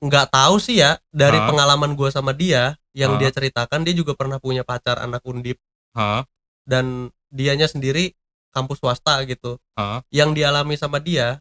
nggak 0.03 0.35
tahu 0.35 0.59
sih 0.59 0.83
ya 0.83 0.99
dari 1.15 1.39
Hah? 1.39 1.47
pengalaman 1.47 1.95
gue 1.95 2.11
sama 2.11 2.35
dia 2.35 2.75
yang 2.91 3.17
Hah? 3.17 3.21
dia 3.23 3.31
ceritakan 3.31 3.87
dia 3.87 3.95
juga 3.95 4.19
pernah 4.19 4.43
punya 4.43 4.67
pacar 4.67 4.99
anak 4.99 5.23
undip. 5.23 5.63
Ha 5.95 6.27
dan 6.63 7.11
dianya 7.31 7.67
sendiri 7.71 8.15
kampus 8.51 8.83
swasta 8.83 9.23
gitu. 9.31 9.63
Ha 9.79 10.03
yang 10.11 10.35
dialami 10.35 10.75
sama 10.75 10.99
dia 10.99 11.39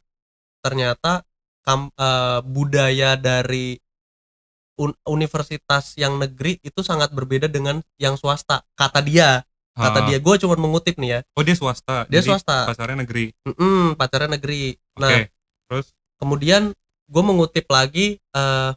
ternyata 0.61 1.25
kam- 1.65 1.89
eh, 1.97 2.39
budaya 2.45 3.17
dari 3.17 3.81
un- 4.77 4.97
universitas 5.09 5.97
yang 5.97 6.21
negeri 6.21 6.61
itu 6.61 6.81
sangat 6.85 7.09
berbeda 7.13 7.49
dengan 7.49 7.81
yang 7.97 8.13
swasta 8.13 8.61
kata 8.77 9.01
dia. 9.01 9.41
Kata 9.71 10.03
ha. 10.03 10.07
dia 10.11 10.19
gue 10.19 10.35
cuma 10.37 10.53
mengutip 10.59 10.99
nih 10.99 11.09
ya. 11.17 11.19
Oh 11.33 11.41
dia 11.41 11.55
swasta 11.57 12.05
dia 12.11 12.19
jadi 12.21 12.29
swasta. 12.35 12.69
pasarnya 12.69 13.01
negeri? 13.01 13.31
Mm-mm, 13.47 13.95
pacarnya 13.97 14.37
negeri. 14.37 14.75
Oke 14.75 15.01
nah 15.01 15.09
terus? 15.71 15.95
kemudian 16.19 16.75
gue 17.11 17.23
mengutip 17.23 17.67
lagi 17.67 18.15
eh, 18.17 18.71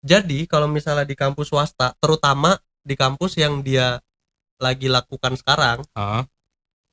jadi 0.00 0.48
kalau 0.48 0.64
misalnya 0.68 1.04
di 1.04 1.16
kampus 1.16 1.52
swasta 1.52 1.92
terutama 2.00 2.56
di 2.80 2.96
kampus 2.96 3.36
yang 3.36 3.60
dia 3.60 4.00
lagi 4.56 4.88
lakukan 4.88 5.36
sekarang 5.36 5.84
ha 5.92 6.24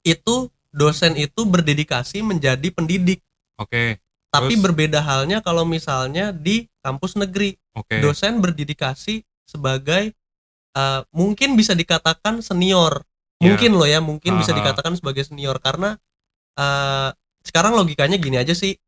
itu 0.03 0.51
dosen 0.71 1.13
itu 1.13 1.45
berdedikasi 1.45 2.25
menjadi 2.25 2.73
pendidik. 2.73 3.21
Oke 3.59 4.01
tapi 4.31 4.55
Terus? 4.55 4.63
berbeda 4.63 5.03
halnya 5.03 5.43
kalau 5.43 5.67
misalnya 5.67 6.31
di 6.31 6.65
kampus 6.79 7.19
negeri. 7.19 7.59
Oke. 7.75 7.99
Dosen 7.99 8.39
berdedikasi 8.39 9.27
sebagai 9.43 10.15
eh, 10.71 11.01
mungkin 11.11 11.59
bisa 11.59 11.75
dikatakan 11.75 12.39
senior. 12.39 13.03
Ya. 13.41 13.49
mungkin 13.49 13.73
loh 13.73 13.89
ya 13.89 13.97
mungkin 13.99 14.37
bisa 14.37 14.53
Aha. 14.55 14.59
dikatakan 14.63 14.95
sebagai 14.95 15.27
senior. 15.27 15.59
Karena 15.59 15.99
eh, 16.55 17.11
sekarang 17.43 17.75
logikanya 17.75 18.15
gini 18.15 18.39
aja 18.39 18.55
sih 18.55 18.79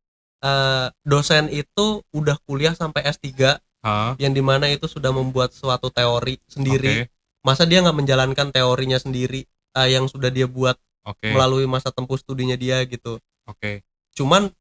eh, 0.44 0.88
dosen 1.08 1.48
itu 1.50 2.04
udah 2.12 2.36
kuliah 2.44 2.76
sampai 2.76 3.08
S3 3.08 3.58
ha 3.84 4.16
yang 4.20 4.36
di 4.36 4.44
mana 4.44 4.68
itu 4.70 4.86
sudah 4.86 5.10
membuat 5.16 5.56
suatu 5.56 5.88
teori 5.90 6.40
sendiri. 6.46 7.08
Oke. 7.08 7.12
Masa 7.44 7.68
dia 7.68 7.84
nggak 7.84 7.98
menjalankan 7.98 8.48
teorinya 8.52 9.00
sendiri 9.00 9.48
eh, 9.48 9.90
yang 9.90 10.08
sudah 10.12 10.30
dia 10.30 10.48
buat 10.48 10.76
oke. 11.08 11.32
melalui 11.32 11.68
masa 11.68 11.90
tempuh 11.90 12.20
studinya 12.20 12.60
dia 12.60 12.84
gitu. 12.88 13.20
Oke. 13.48 13.84
Cuman 14.16 14.52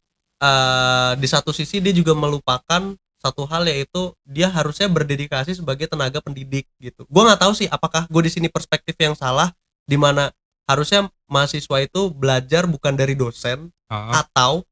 eh, 0.43 1.13
di 1.19 1.29
satu 1.29 1.51
sisi 1.51 1.83
dia 1.83 1.95
juga 1.95 2.15
melupakan 2.15 2.95
satu 3.23 3.47
hal 3.47 3.71
yaitu 3.71 4.11
dia 4.27 4.51
harusnya 4.51 4.91
berdedikasi 4.91 5.55
sebagai 5.55 5.87
tenaga 5.87 6.19
pendidik 6.19 6.67
gitu. 6.83 7.07
Gue 7.07 7.23
nggak 7.23 7.39
tahu 7.39 7.55
sih 7.55 7.71
apakah 7.71 8.11
gue 8.11 8.23
di 8.27 8.31
sini 8.35 8.51
perspektif 8.51 8.99
yang 8.99 9.15
salah 9.15 9.55
di 9.87 9.95
mana 9.95 10.35
harusnya 10.67 11.07
mahasiswa 11.31 11.87
itu 11.87 12.11
belajar 12.11 12.67
bukan 12.67 12.99
dari 12.99 13.15
dosen 13.15 13.71
ha 13.87 14.27
atau 14.27 14.67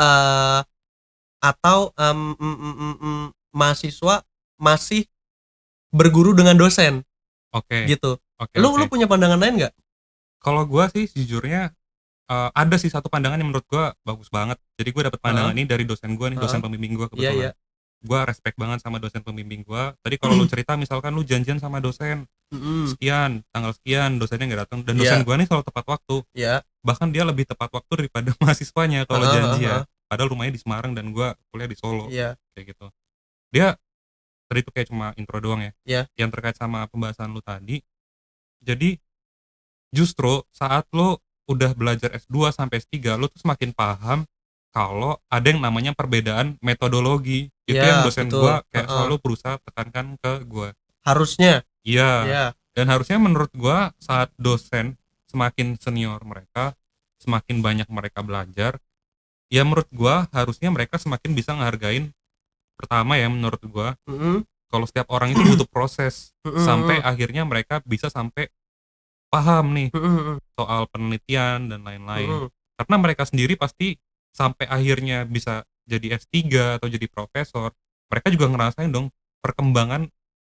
eh 0.00 0.60
atau 1.40 1.92
em, 1.96 2.36
mm, 2.36 2.56
mm, 2.56 2.74
mm, 2.76 2.96
mm, 3.00 3.24
mahasiswa 3.56 4.24
masih 4.60 5.08
berguru 5.90 6.36
dengan 6.36 6.54
dosen. 6.56 7.00
Oke. 7.52 7.88
Gitu. 7.88 8.16
Oke 8.40 8.56
lu 8.56 8.72
oke. 8.72 8.78
lu 8.80 8.84
punya 8.88 9.04
pandangan 9.04 9.36
lain 9.40 9.64
nggak? 9.64 9.74
Kalau 10.40 10.64
gua 10.64 10.88
sih 10.88 11.04
sejujurnya 11.04 11.72
eh, 12.30 12.50
ada 12.56 12.76
sih 12.80 12.88
satu 12.88 13.12
pandangan 13.12 13.36
yang 13.40 13.52
menurut 13.52 13.66
gua 13.68 13.92
bagus 14.04 14.28
banget. 14.32 14.56
Jadi 14.80 14.88
gue 14.96 15.02
dapet 15.12 15.20
pandangan 15.20 15.52
ini 15.52 15.68
dari 15.68 15.84
dosen 15.84 16.16
gua 16.16 16.32
nih 16.32 16.38
dosen 16.40 16.60
pembimbing 16.64 16.96
gua 16.96 17.08
iya 17.12 17.32
kebetulan. 17.32 17.36
iya. 17.36 17.52
Gua 18.00 18.20
respect 18.24 18.56
banget 18.56 18.80
sama 18.80 18.96
dosen 18.96 19.20
pembimbing 19.20 19.60
gua. 19.60 19.92
Tadi 20.00 20.16
kalau 20.16 20.32
lu 20.40 20.48
cerita 20.48 20.72
misalkan 20.76 21.12
lu 21.12 21.20
janjian 21.20 21.60
sama 21.60 21.84
dosen 21.84 22.24
Mm-mm. 22.48 22.88
sekian 22.96 23.44
tanggal 23.52 23.72
sekian 23.76 24.16
dosennya 24.16 24.46
nggak 24.48 24.62
datang 24.68 24.80
dan 24.88 24.94
Iya. 24.96 25.00
dosen 25.04 25.20
gua 25.28 25.34
nih 25.36 25.46
selalu 25.48 25.64
tepat 25.68 25.84
waktu. 25.88 26.16
Ya 26.32 26.64
bahkan 26.80 27.08
dia 27.08 27.22
lebih 27.22 27.44
tepat 27.44 27.68
waktu 27.70 27.92
daripada 28.06 28.30
mahasiswanya 28.42 29.04
kalau 29.04 29.24
Ah, 29.24 29.32
janji 29.32 29.64
ya. 29.64 29.84
padahal 30.06 30.32
rumahnya 30.32 30.56
di 30.56 30.60
Semarang 30.60 30.92
dan 30.92 31.10
gua 31.10 31.36
kuliah 31.48 31.68
di 31.68 31.76
Solo 31.76 32.08
iya. 32.08 32.34
kayak 32.52 32.72
gitu. 32.72 32.86
Dia 33.50 33.76
tadi 34.46 34.58
itu 34.60 34.70
kayak 34.70 34.88
cuma 34.88 35.12
intro 35.14 35.38
doang 35.38 35.62
ya. 35.62 35.72
Iya. 35.84 36.02
yang 36.16 36.28
terkait 36.28 36.54
sama 36.54 36.86
pembahasan 36.86 37.30
lu 37.30 37.38
tadi 37.40 37.78
jadi 38.58 38.98
justru 39.90 40.42
saat 40.50 40.86
lu 40.90 41.16
udah 41.46 41.74
belajar 41.74 42.14
S2 42.14 42.50
sampai 42.50 42.78
S3 42.78 42.94
lu 43.14 43.26
tuh 43.26 43.40
semakin 43.40 43.70
paham 43.70 44.22
kalau 44.70 45.18
ada 45.26 45.42
yang 45.44 45.58
namanya 45.58 45.90
perbedaan 45.92 46.54
metodologi. 46.60 47.50
Itu 47.66 47.74
Iya, 47.74 47.86
yang 47.88 48.00
dosen 48.02 48.26
betul. 48.26 48.38
gua 48.40 48.54
kayak 48.68 48.86
Heeh. 48.86 48.94
selalu 48.96 49.14
berusaha 49.18 49.54
tekankan 49.60 50.06
ke 50.16 50.32
gua. 50.46 50.68
Harusnya. 51.02 51.62
Iya. 51.82 52.10
Ya 52.24 52.44
dan 52.70 52.86
harusnya 52.86 53.18
menurut 53.18 53.50
gua 53.52 53.90
saat 53.98 54.30
dosen 54.38 54.94
semakin 55.30 55.78
senior 55.78 56.18
mereka 56.26 56.74
semakin 57.22 57.62
banyak 57.62 57.86
mereka 57.86 58.26
belajar 58.26 58.82
ya 59.46 59.62
menurut 59.62 59.86
gua 59.94 60.26
harusnya 60.34 60.74
mereka 60.74 60.98
semakin 60.98 61.30
bisa 61.38 61.54
ngehargain 61.54 62.10
pertama 62.74 63.14
ya 63.14 63.30
menurut 63.30 63.62
gua 63.70 63.94
Mm-mm. 64.10 64.42
kalau 64.72 64.86
setiap 64.90 65.06
orang 65.14 65.34
itu 65.34 65.42
butuh 65.42 65.68
proses 65.68 66.34
Mm-mm. 66.42 66.64
sampai 66.64 66.98
akhirnya 67.02 67.46
mereka 67.46 67.78
bisa 67.86 68.10
sampai 68.10 68.50
paham 69.30 69.70
nih 69.76 69.88
Mm-mm. 69.94 70.42
soal 70.58 70.90
penelitian 70.90 71.70
dan 71.70 71.86
lain-lain 71.86 72.26
Mm-mm. 72.26 72.48
karena 72.80 72.96
mereka 72.98 73.22
sendiri 73.28 73.54
pasti 73.54 73.94
sampai 74.34 74.66
akhirnya 74.66 75.26
bisa 75.26 75.62
jadi 75.86 76.18
S3 76.18 76.78
atau 76.78 76.86
jadi 76.86 77.06
profesor 77.10 77.74
mereka 78.10 78.30
juga 78.30 78.46
ngerasain 78.50 78.90
dong 78.90 79.10
perkembangan 79.42 80.06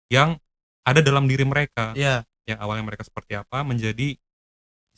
yang 0.09 0.41
ada 0.87 1.01
dalam 1.05 1.29
diri 1.29 1.45
mereka 1.45 1.93
ya 1.93 2.25
yang 2.47 2.59
awalnya 2.63 2.87
mereka 2.87 3.03
seperti 3.03 3.37
apa 3.37 3.67
menjadi 3.67 4.17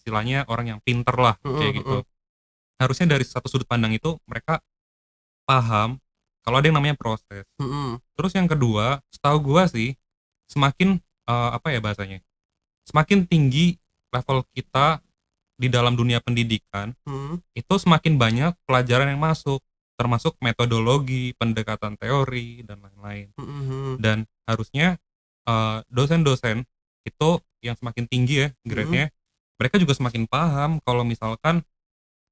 istilahnya 0.09 0.49
orang 0.49 0.73
yang 0.73 0.81
pinter 0.81 1.13
lah 1.13 1.37
kayak 1.61 1.85
gitu. 1.85 2.01
harusnya 2.81 3.07
dari 3.11 3.27
satu 3.27 3.45
sudut 3.51 3.69
pandang 3.69 3.93
itu 3.93 4.17
mereka 4.25 4.63
paham 5.45 6.01
kalau 6.41 6.57
ada 6.57 6.67
yang 6.71 6.81
namanya 6.81 6.97
proses. 6.97 7.45
Terus 8.17 8.33
yang 8.33 8.49
kedua 8.49 9.05
setahu 9.13 9.37
gua 9.53 9.69
sih 9.69 9.93
semakin 10.49 10.97
eh, 11.29 11.51
apa 11.53 11.69
ya 11.69 11.85
bahasanya 11.85 12.25
semakin 12.89 13.29
tinggi 13.29 13.77
level 14.09 14.49
kita 14.57 15.05
di 15.59 15.69
dalam 15.69 15.93
dunia 15.93 16.23
pendidikan 16.25 16.97
itu 17.53 17.75
semakin 17.77 18.17
banyak 18.17 18.57
pelajaran 18.65 19.13
yang 19.13 19.21
masuk 19.21 19.61
termasuk 19.99 20.39
metodologi 20.39 21.35
pendekatan 21.37 21.99
teori 21.99 22.63
dan 22.63 22.79
lain-lain. 22.81 23.29
Dan 23.99 24.25
harusnya 24.47 24.97
eh, 25.45 25.79
dosen-dosen 25.91 26.63
itu 27.05 27.31
yang 27.59 27.75
semakin 27.75 28.07
tinggi 28.07 28.47
ya 28.47 28.49
grade-nya 28.63 29.11
mereka 29.59 29.77
juga 29.77 29.93
semakin 29.99 30.25
paham 30.31 30.79
kalau 30.87 31.03
misalkan 31.03 31.61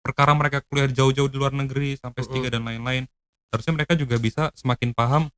perkara 0.00 0.32
mereka 0.38 0.62
kuliah 0.70 0.86
jauh-jauh 0.86 1.26
di 1.26 1.36
luar 1.36 1.50
negeri 1.50 1.98
sampai 1.98 2.22
S3 2.22 2.34
Mm-mm. 2.38 2.52
dan 2.54 2.62
lain-lain 2.62 3.04
harusnya 3.50 3.72
mereka 3.74 3.98
juga 3.98 4.16
bisa 4.22 4.54
semakin 4.54 4.94
paham 4.94 5.28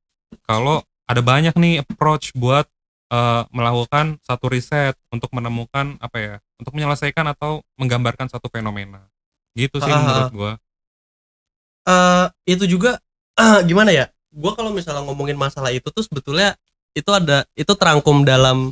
kalau 0.45 0.85
ada 1.09 1.25
banyak 1.25 1.57
nih 1.57 1.81
approach 1.81 2.37
buat 2.37 2.69
eh, 3.09 3.43
melakukan 3.49 4.21
satu 4.21 4.45
riset 4.53 4.93
untuk 5.09 5.33
menemukan 5.33 5.97
apa 5.97 6.17
ya 6.21 6.35
untuk 6.61 6.77
menyelesaikan 6.77 7.25
atau 7.33 7.65
menggambarkan 7.81 8.29
satu 8.29 8.45
fenomena. 8.53 9.09
Gitu 9.57 9.81
sih 9.81 9.89
Ah, 9.89 9.97
ah, 9.97 10.01
menurut 10.05 10.33
gua. 10.35 10.51
Eh 11.89 12.25
itu 12.53 12.69
juga 12.69 13.01
gimana 13.69 13.89
ya 13.89 14.05
gua 14.29 14.53
kalau 14.53 14.69
misalnya 14.69 15.01
ngomongin 15.01 15.39
masalah 15.39 15.73
itu 15.73 15.89
tuh 15.89 16.05
sebetulnya 16.05 16.53
itu 16.93 17.09
ada 17.09 17.47
itu 17.57 17.73
terangkum 17.73 18.21
dalam 18.21 18.69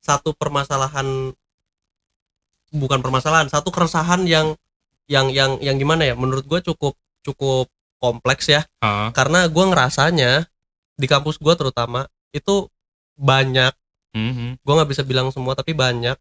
satu 0.00 0.32
permasalahan 0.32 1.32
bukan 2.74 2.98
permasalahan 3.00 3.46
satu 3.46 3.70
keresahan 3.70 4.26
yang 4.26 4.58
yang 5.06 5.30
yang 5.30 5.56
yang 5.62 5.76
gimana 5.78 6.02
ya 6.10 6.14
menurut 6.18 6.42
gue 6.44 6.60
cukup 6.74 6.98
cukup 7.22 7.70
kompleks 8.02 8.50
ya. 8.50 8.66
Ah, 8.84 9.08
karena 9.16 9.48
gue 9.48 9.64
ngerasanya 9.64 10.44
di 10.98 11.06
kampus 11.08 11.40
gue 11.40 11.54
terutama 11.56 12.10
itu 12.34 12.68
banyak 13.14 13.72
mhm, 14.12 14.60
gue 14.60 14.72
nggak 14.74 14.90
bisa 14.90 15.02
bilang 15.06 15.30
semua 15.30 15.54
tapi 15.54 15.72
banyak 15.72 16.18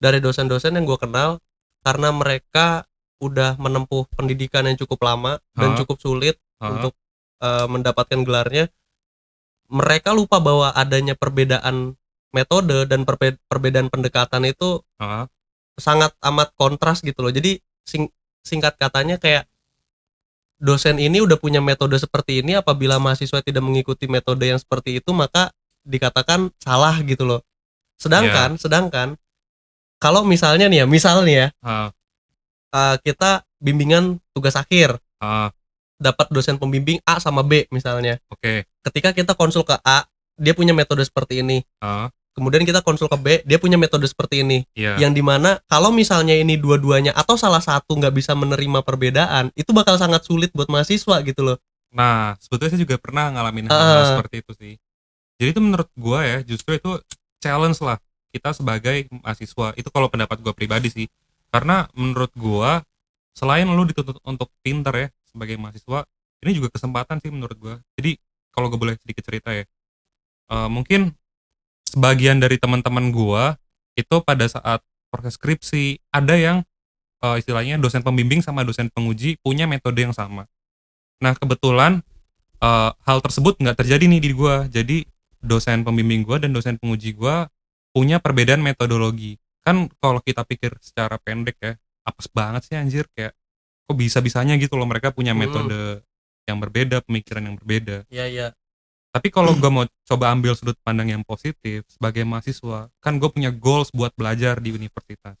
dari 0.00 0.18
dosen-dosen 0.18 0.74
yang 0.74 0.88
gue 0.88 0.98
kenal 0.98 1.38
karena 1.84 2.08
mereka 2.10 2.88
udah 3.22 3.56
menempuh 3.56 4.08
pendidikan 4.12 4.66
yang 4.66 4.76
cukup 4.76 5.04
lama 5.04 5.40
dan 5.54 5.72
Hah? 5.72 5.78
cukup 5.84 5.96
sulit 6.00 6.36
ah, 6.58 6.74
untuk 6.74 6.92
eh, 7.40 7.66
mendapatkan 7.68 8.20
gelarnya. 8.24 8.68
Mereka 9.64 10.12
lupa 10.12 10.44
bahwa 10.44 10.76
adanya 10.76 11.16
perbedaan 11.16 11.96
metode 12.34 12.84
dan 12.84 13.06
perbe- 13.08 13.40
perbedaan 13.48 13.88
pendekatan 13.88 14.44
itu 14.44 14.82
ah, 15.00 15.30
sangat 15.78 16.14
amat 16.22 16.54
kontras 16.54 17.02
gitu 17.02 17.18
loh. 17.24 17.32
Jadi 17.34 17.58
sing- 17.84 18.12
singkat 18.44 18.76
katanya 18.76 19.16
kayak 19.18 19.48
dosen 20.60 20.96
ini 21.02 21.20
udah 21.20 21.36
punya 21.36 21.58
metode 21.60 21.98
seperti 21.98 22.40
ini 22.40 22.56
apabila 22.56 22.96
mahasiswa 23.02 23.42
tidak 23.42 23.60
mengikuti 23.60 24.06
metode 24.08 24.48
yang 24.48 24.56
seperti 24.56 25.02
itu 25.02 25.10
maka 25.12 25.50
dikatakan 25.84 26.48
salah 26.62 26.96
gitu 27.04 27.26
loh. 27.26 27.40
Sedangkan 28.00 28.56
sedangkan 28.56 29.08
kalau 30.00 30.24
misalnya 30.24 30.68
nih 30.68 30.84
ya 30.84 30.86
misalnya 30.88 31.32
ya 31.32 31.48
ah, 31.64 31.88
eh, 32.72 32.96
kita 33.02 33.44
bimbingan 33.60 34.20
tugas 34.32 34.54
akhir 34.56 34.96
ah, 35.20 35.50
dapat 36.00 36.28
dosen 36.32 36.56
pembimbing 36.56 37.00
A 37.04 37.20
sama 37.20 37.40
B 37.44 37.66
misalnya. 37.70 38.20
Oke, 38.32 38.64
ketika 38.90 39.12
kita 39.12 39.32
konsul 39.36 39.64
ke 39.64 39.76
A 39.84 40.04
dia 40.34 40.52
punya 40.56 40.74
metode 40.74 41.04
seperti 41.06 41.40
ini. 41.44 41.62
Ah, 41.78 42.08
kemudian 42.34 42.66
kita 42.66 42.82
konsul 42.82 43.06
ke 43.06 43.16
B 43.16 43.26
dia 43.46 43.56
punya 43.62 43.78
metode 43.78 44.04
seperti 44.10 44.42
ini 44.42 44.66
iya, 44.74 44.98
yang 44.98 45.14
di 45.14 45.22
mana 45.22 45.62
kalau 45.70 45.94
misalnya 45.94 46.34
ini 46.34 46.58
dua-duanya 46.58 47.14
atau 47.14 47.38
salah 47.38 47.62
satu 47.62 47.94
nggak 47.94 48.10
bisa 48.10 48.34
menerima 48.34 48.82
perbedaan 48.82 49.54
itu 49.54 49.70
bakal 49.70 49.94
sangat 49.96 50.26
sulit 50.26 50.50
buat 50.52 50.66
mahasiswa 50.66 51.22
gitu 51.22 51.42
loh 51.42 51.58
Nah, 51.94 52.34
sebetulnya 52.42 52.74
saya 52.74 52.82
juga 52.82 52.98
pernah 52.98 53.30
ngalamin 53.30 53.70
hal, 53.70 53.78
Ah. 53.78 54.18
seperti 54.18 54.42
itu 54.42 54.52
sih. 54.58 54.74
Jadi 55.38 55.48
itu 55.54 55.62
menurut 55.62 55.86
gua 55.94 56.26
ya, 56.26 56.38
justru 56.42 56.74
itu 56.74 56.90
challenge 57.38 57.78
lah 57.86 58.02
kita 58.34 58.50
sebagai 58.50 59.06
mahasiswa. 59.22 59.70
Itu 59.78 59.94
kalau 59.94 60.10
pendapat 60.10 60.42
gua 60.42 60.50
pribadi 60.50 60.90
sih. 60.90 61.06
Karena 61.54 61.86
menurut 61.94 62.34
gua 62.34 62.82
selain 63.30 63.70
lu 63.70 63.86
dituntut 63.86 64.18
untuk 64.26 64.50
pinter 64.66 64.90
ya 64.90 65.08
sebagai 65.22 65.54
mahasiswa, 65.54 66.02
ini 66.42 66.50
juga 66.58 66.74
kesempatan 66.74 67.22
sih 67.22 67.30
menurut 67.30 67.54
gua. 67.62 67.74
Jadi 67.94 68.18
kalau 68.50 68.66
gue 68.70 68.78
boleh 68.78 68.98
sedikit 68.98 69.22
cerita 69.30 69.54
ya, 69.54 69.62
eh, 70.50 70.68
mungkin 70.70 71.14
sebagian 71.86 72.40
dari 72.40 72.56
teman-teman 72.56 73.12
gua 73.12 73.56
itu 73.94 74.16
pada 74.24 74.44
saat 74.48 74.82
proses 75.12 75.38
skripsi 75.38 76.02
ada 76.10 76.34
yang 76.34 76.56
eh, 77.22 77.36
istilahnya 77.38 77.78
dosen 77.78 78.02
pembimbing 78.02 78.42
sama 78.42 78.66
dosen 78.66 78.90
penguji 78.90 79.38
punya 79.40 79.64
metode 79.70 80.02
yang 80.02 80.14
sama. 80.16 80.48
Nah 81.22 81.32
kebetulan 81.38 82.02
eh, 82.58 82.90
hal 82.92 83.18
tersebut 83.22 83.56
nggak 83.60 83.78
terjadi 83.84 84.04
nih 84.10 84.20
di 84.20 84.30
gua. 84.34 84.66
Jadi 84.66 85.06
dosen 85.44 85.84
pembimbing 85.84 86.24
gua 86.24 86.40
dan 86.42 86.50
dosen 86.50 86.80
penguji 86.80 87.14
gua 87.14 87.46
punya 87.94 88.18
perbedaan 88.18 88.58
metodologi. 88.64 89.38
Kan 89.62 89.88
kalau 90.02 90.18
kita 90.20 90.42
pikir 90.44 90.76
secara 90.82 91.16
pendek 91.22 91.56
ya, 91.62 91.72
apes 92.04 92.26
banget 92.28 92.66
sih 92.68 92.74
anjir 92.76 93.06
kayak 93.14 93.32
kok 93.84 93.96
bisa-bisanya 93.96 94.56
gitu 94.58 94.74
loh 94.74 94.88
mereka 94.88 95.12
punya 95.14 95.32
Hmm. 95.36 95.44
metode 95.46 96.02
yang 96.44 96.60
berbeda, 96.60 97.00
pemikiran 97.04 97.40
yang 97.48 97.56
berbeda. 97.56 98.04
iya 98.12 98.26
iya 98.28 98.46
Tapi 99.14 99.30
kalau 99.30 99.54
gua 99.54 99.70
mau 99.70 99.86
coba 99.86 100.34
ambil 100.34 100.58
sudut 100.58 100.74
pandang 100.82 101.06
yang 101.14 101.22
positif 101.22 101.86
sebagai 101.86 102.26
mahasiswa, 102.26 102.90
kan 102.98 103.22
gue 103.22 103.30
punya 103.30 103.54
goals 103.54 103.94
buat 103.94 104.10
belajar 104.18 104.58
di 104.58 104.74
universitas. 104.74 105.38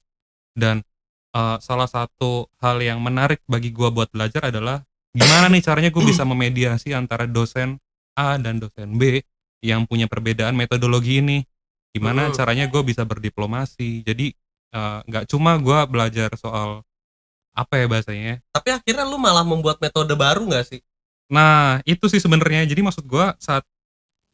Dan 0.54 0.86
eh, 1.34 1.56
salah 1.58 1.90
satu 1.90 2.46
hal 2.62 2.78
yang 2.78 3.02
menarik 3.02 3.42
bagi 3.50 3.74
gua 3.74 3.90
buat 3.90 4.14
belajar 4.14 4.54
adalah 4.54 4.86
gimana 5.10 5.50
nih 5.50 5.62
caranya 5.66 5.90
gue 5.90 6.04
bisa 6.06 6.22
memediasi 6.30 6.94
antara 6.94 7.26
dosen 7.26 7.82
A 8.14 8.38
dan 8.38 8.62
dosen 8.62 8.94
B 8.94 9.18
yang 9.58 9.90
punya 9.90 10.06
perbedaan 10.06 10.54
metodologi 10.54 11.18
ini. 11.18 11.42
Gimana 11.90 12.30
Hmm. 12.30 12.34
caranya 12.38 12.70
gue 12.70 12.82
bisa 12.86 13.02
berdiplomasi. 13.02 14.06
Jadi 14.06 14.30
eh, 14.70 14.98
nggak 15.10 15.26
cuma 15.26 15.58
gua 15.58 15.82
belajar 15.90 16.30
soal 16.38 16.86
apa 17.54 17.78
ya 17.78 17.86
bahasanya 17.86 18.42
tapi 18.50 18.74
akhirnya 18.74 19.06
lu 19.06 19.14
malah 19.14 19.46
membuat 19.46 19.78
metode 19.78 20.10
baru 20.18 20.42
nggak 20.42 20.66
sih 20.74 20.82
Nah, 21.32 21.80
itu 21.88 22.04
sih 22.10 22.20
sebenarnya. 22.20 22.66
Jadi 22.68 22.80
maksud 22.84 23.04
gua 23.08 23.36
saat 23.40 23.64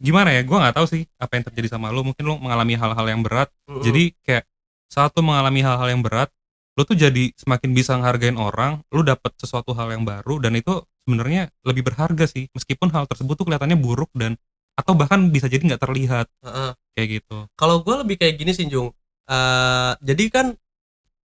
gimana 0.00 0.34
ya? 0.34 0.42
Gua 0.42 0.64
nggak 0.66 0.76
tahu 0.80 0.86
sih 0.88 1.02
apa 1.20 1.38
yang 1.38 1.44
terjadi 1.50 1.68
sama 1.76 1.92
lu. 1.94 2.02
Mungkin 2.06 2.22
lu 2.24 2.34
mengalami 2.40 2.74
hal-hal 2.74 3.06
yang 3.06 3.22
berat. 3.22 3.50
Jadi 3.66 4.14
kayak 4.24 4.44
saat 4.90 5.14
lu 5.14 5.22
mengalami 5.22 5.62
hal-hal 5.62 5.88
yang 5.92 6.02
berat, 6.02 6.30
lu 6.74 6.82
tuh 6.82 6.98
jadi 6.98 7.30
semakin 7.38 7.70
bisa 7.70 7.94
ngehargain 7.94 8.34
orang, 8.34 8.82
lu 8.90 9.06
dapet 9.06 9.30
sesuatu 9.38 9.70
hal 9.76 9.94
yang 9.94 10.02
baru 10.02 10.42
dan 10.42 10.58
itu 10.58 10.82
sebenarnya 11.06 11.50
lebih 11.62 11.86
berharga 11.86 12.26
sih. 12.26 12.50
Meskipun 12.50 12.90
hal 12.90 13.06
tersebut 13.06 13.38
tuh 13.38 13.46
kelihatannya 13.46 13.78
buruk 13.78 14.10
dan 14.18 14.34
atau 14.74 14.96
bahkan 14.96 15.28
bisa 15.28 15.44
jadi 15.44 15.60
nggak 15.60 15.82
terlihat 15.82 16.26
Heeh. 16.40 16.72
kayak 16.96 17.08
gitu. 17.20 17.44
kalau 17.52 17.84
gue 17.84 18.00
lebih 18.00 18.16
kayak 18.16 18.40
gini 18.40 18.56
sih 18.56 18.64
Jung 18.64 18.96
Eh, 19.30 19.92
jadi 20.02 20.24
kan 20.26 20.46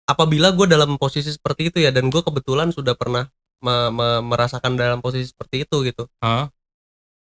apabila 0.05 0.53
gue 0.53 0.69
dalam 0.69 1.01
posisi 1.01 1.33
seperti 1.33 1.73
itu 1.73 1.81
ya 1.81 1.89
dan 1.89 2.13
gue 2.13 2.21
kebetulan 2.21 2.69
sudah 2.69 2.93
pernah 2.93 3.25
me- 3.63 3.91
me- 3.91 4.23
merasakan 4.25 4.75
dalam 4.75 4.99
posisi 4.99 5.31
seperti 5.31 5.63
itu 5.67 5.77
gitu 5.85 6.07
Hah? 6.19 6.49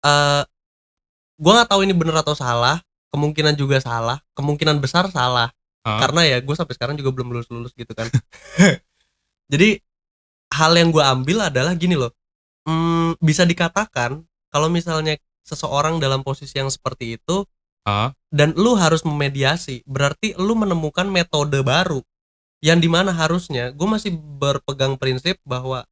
eh 0.03 0.43
gue 1.37 1.51
nggak 1.51 1.69
tahu 1.69 1.81
ini 1.83 1.93
bener 1.97 2.15
atau 2.21 2.37
salah 2.37 2.79
kemungkinan 3.13 3.57
juga 3.57 3.81
salah 3.81 4.21
kemungkinan 4.37 4.79
besar 4.79 5.09
salah 5.09 5.49
Hah? 5.83 5.99
karena 5.99 6.21
ya 6.25 6.37
gue 6.39 6.55
sampai 6.55 6.73
sekarang 6.77 6.95
juga 6.95 7.11
belum 7.11 7.33
lulus 7.33 7.49
lulus 7.51 7.73
gitu 7.75 7.91
kan 7.93 8.07
jadi 9.53 9.81
hal 10.53 10.71
yang 10.77 10.89
gue 10.93 11.03
ambil 11.03 11.49
adalah 11.49 11.73
gini 11.73 11.97
loh 11.97 12.13
hmm, 12.69 13.19
bisa 13.19 13.43
dikatakan 13.43 14.23
kalau 14.53 14.69
misalnya 14.69 15.17
seseorang 15.43 15.99
dalam 15.99 16.23
posisi 16.23 16.55
yang 16.55 16.71
seperti 16.71 17.19
itu 17.19 17.43
Hah? 17.83 18.15
dan 18.31 18.55
lu 18.55 18.79
harus 18.79 19.03
memediasi 19.03 19.83
berarti 19.83 20.37
lu 20.39 20.55
menemukan 20.55 21.03
metode 21.09 21.59
baru 21.61 21.99
yang 22.63 22.79
di 22.79 22.87
mana 22.87 23.11
harusnya 23.11 23.75
gue 23.75 23.87
masih 23.87 24.15
berpegang 24.15 24.95
prinsip 24.95 25.35
bahwa 25.43 25.83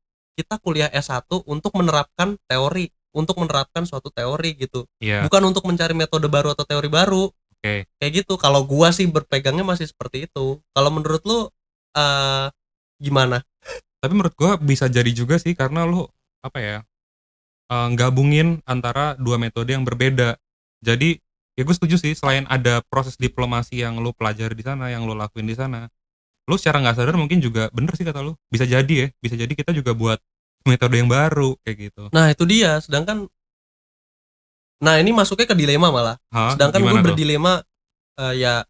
kita 0.42 0.58
kuliah 0.58 0.90
S1 0.90 1.46
untuk 1.46 1.72
menerapkan 1.78 2.36
teori 2.50 2.90
untuk 3.14 3.38
menerapkan 3.38 3.86
suatu 3.86 4.10
teori 4.10 4.58
gitu 4.58 4.90
Iya. 4.98 5.30
bukan 5.30 5.54
untuk 5.54 5.64
mencari 5.70 5.94
metode 5.94 6.26
baru 6.26 6.58
atau 6.58 6.66
teori 6.66 6.90
baru 6.90 7.30
Oke. 7.30 7.86
kayak 8.02 8.12
gitu 8.26 8.42
kalau 8.42 8.66
gua 8.66 8.90
sih 8.90 9.06
berpegangnya 9.06 9.62
masih 9.62 9.86
seperti 9.86 10.26
itu 10.26 10.58
kalau 10.74 10.90
menurut 10.90 11.22
lu 11.24 11.40
eh 11.94 12.48
gimana 12.98 13.46
Tapi 14.02 14.18
menurut 14.18 14.34
gua 14.34 14.58
bisa 14.58 14.90
jadi 14.90 15.14
juga 15.14 15.38
sih 15.38 15.54
karena 15.54 15.86
lu 15.86 16.10
apa 16.42 16.58
ya? 16.58 16.78
eh, 17.70 17.90
gabungin 17.94 18.60
antara 18.66 19.14
dua 19.16 19.38
metode 19.38 19.72
yang 19.78 19.86
berbeda. 19.86 20.36
Jadi 20.82 21.22
ya 21.54 21.62
gue 21.62 21.76
setuju 21.76 22.02
sih 22.02 22.18
selain 22.18 22.50
ada 22.50 22.82
proses 22.90 23.14
diplomasi 23.20 23.86
yang 23.86 24.02
lu 24.02 24.10
pelajari 24.16 24.58
di 24.58 24.66
sana, 24.66 24.90
yang 24.90 25.06
lu 25.06 25.14
lakuin 25.14 25.46
di 25.46 25.54
sana, 25.54 25.86
lu 26.50 26.56
secara 26.58 26.82
nggak 26.82 26.98
sadar 26.98 27.16
mungkin 27.20 27.38
juga 27.44 27.70
bener 27.72 27.94
sih 27.94 28.02
kata 28.08 28.26
lu. 28.26 28.34
Bisa 28.50 28.66
jadi 28.66 28.90
ya, 28.90 29.08
bisa 29.22 29.36
jadi 29.38 29.54
kita 29.54 29.70
juga 29.72 29.94
buat 29.94 30.18
metode 30.68 30.96
yang 31.02 31.10
baru 31.10 31.58
kayak 31.66 31.78
gitu. 31.90 32.04
nah 32.14 32.30
itu 32.30 32.44
dia. 32.46 32.78
Sedangkan 32.82 33.26
nah 34.82 34.98
ini 34.98 35.14
masuknya 35.14 35.50
ke 35.50 35.58
dilema 35.58 35.94
malah. 35.94 36.18
Hah? 36.34 36.58
sedangkan 36.58 36.82
gue 36.82 37.00
berdilema 37.06 37.62
eh, 38.18 38.34
ya 38.42 38.66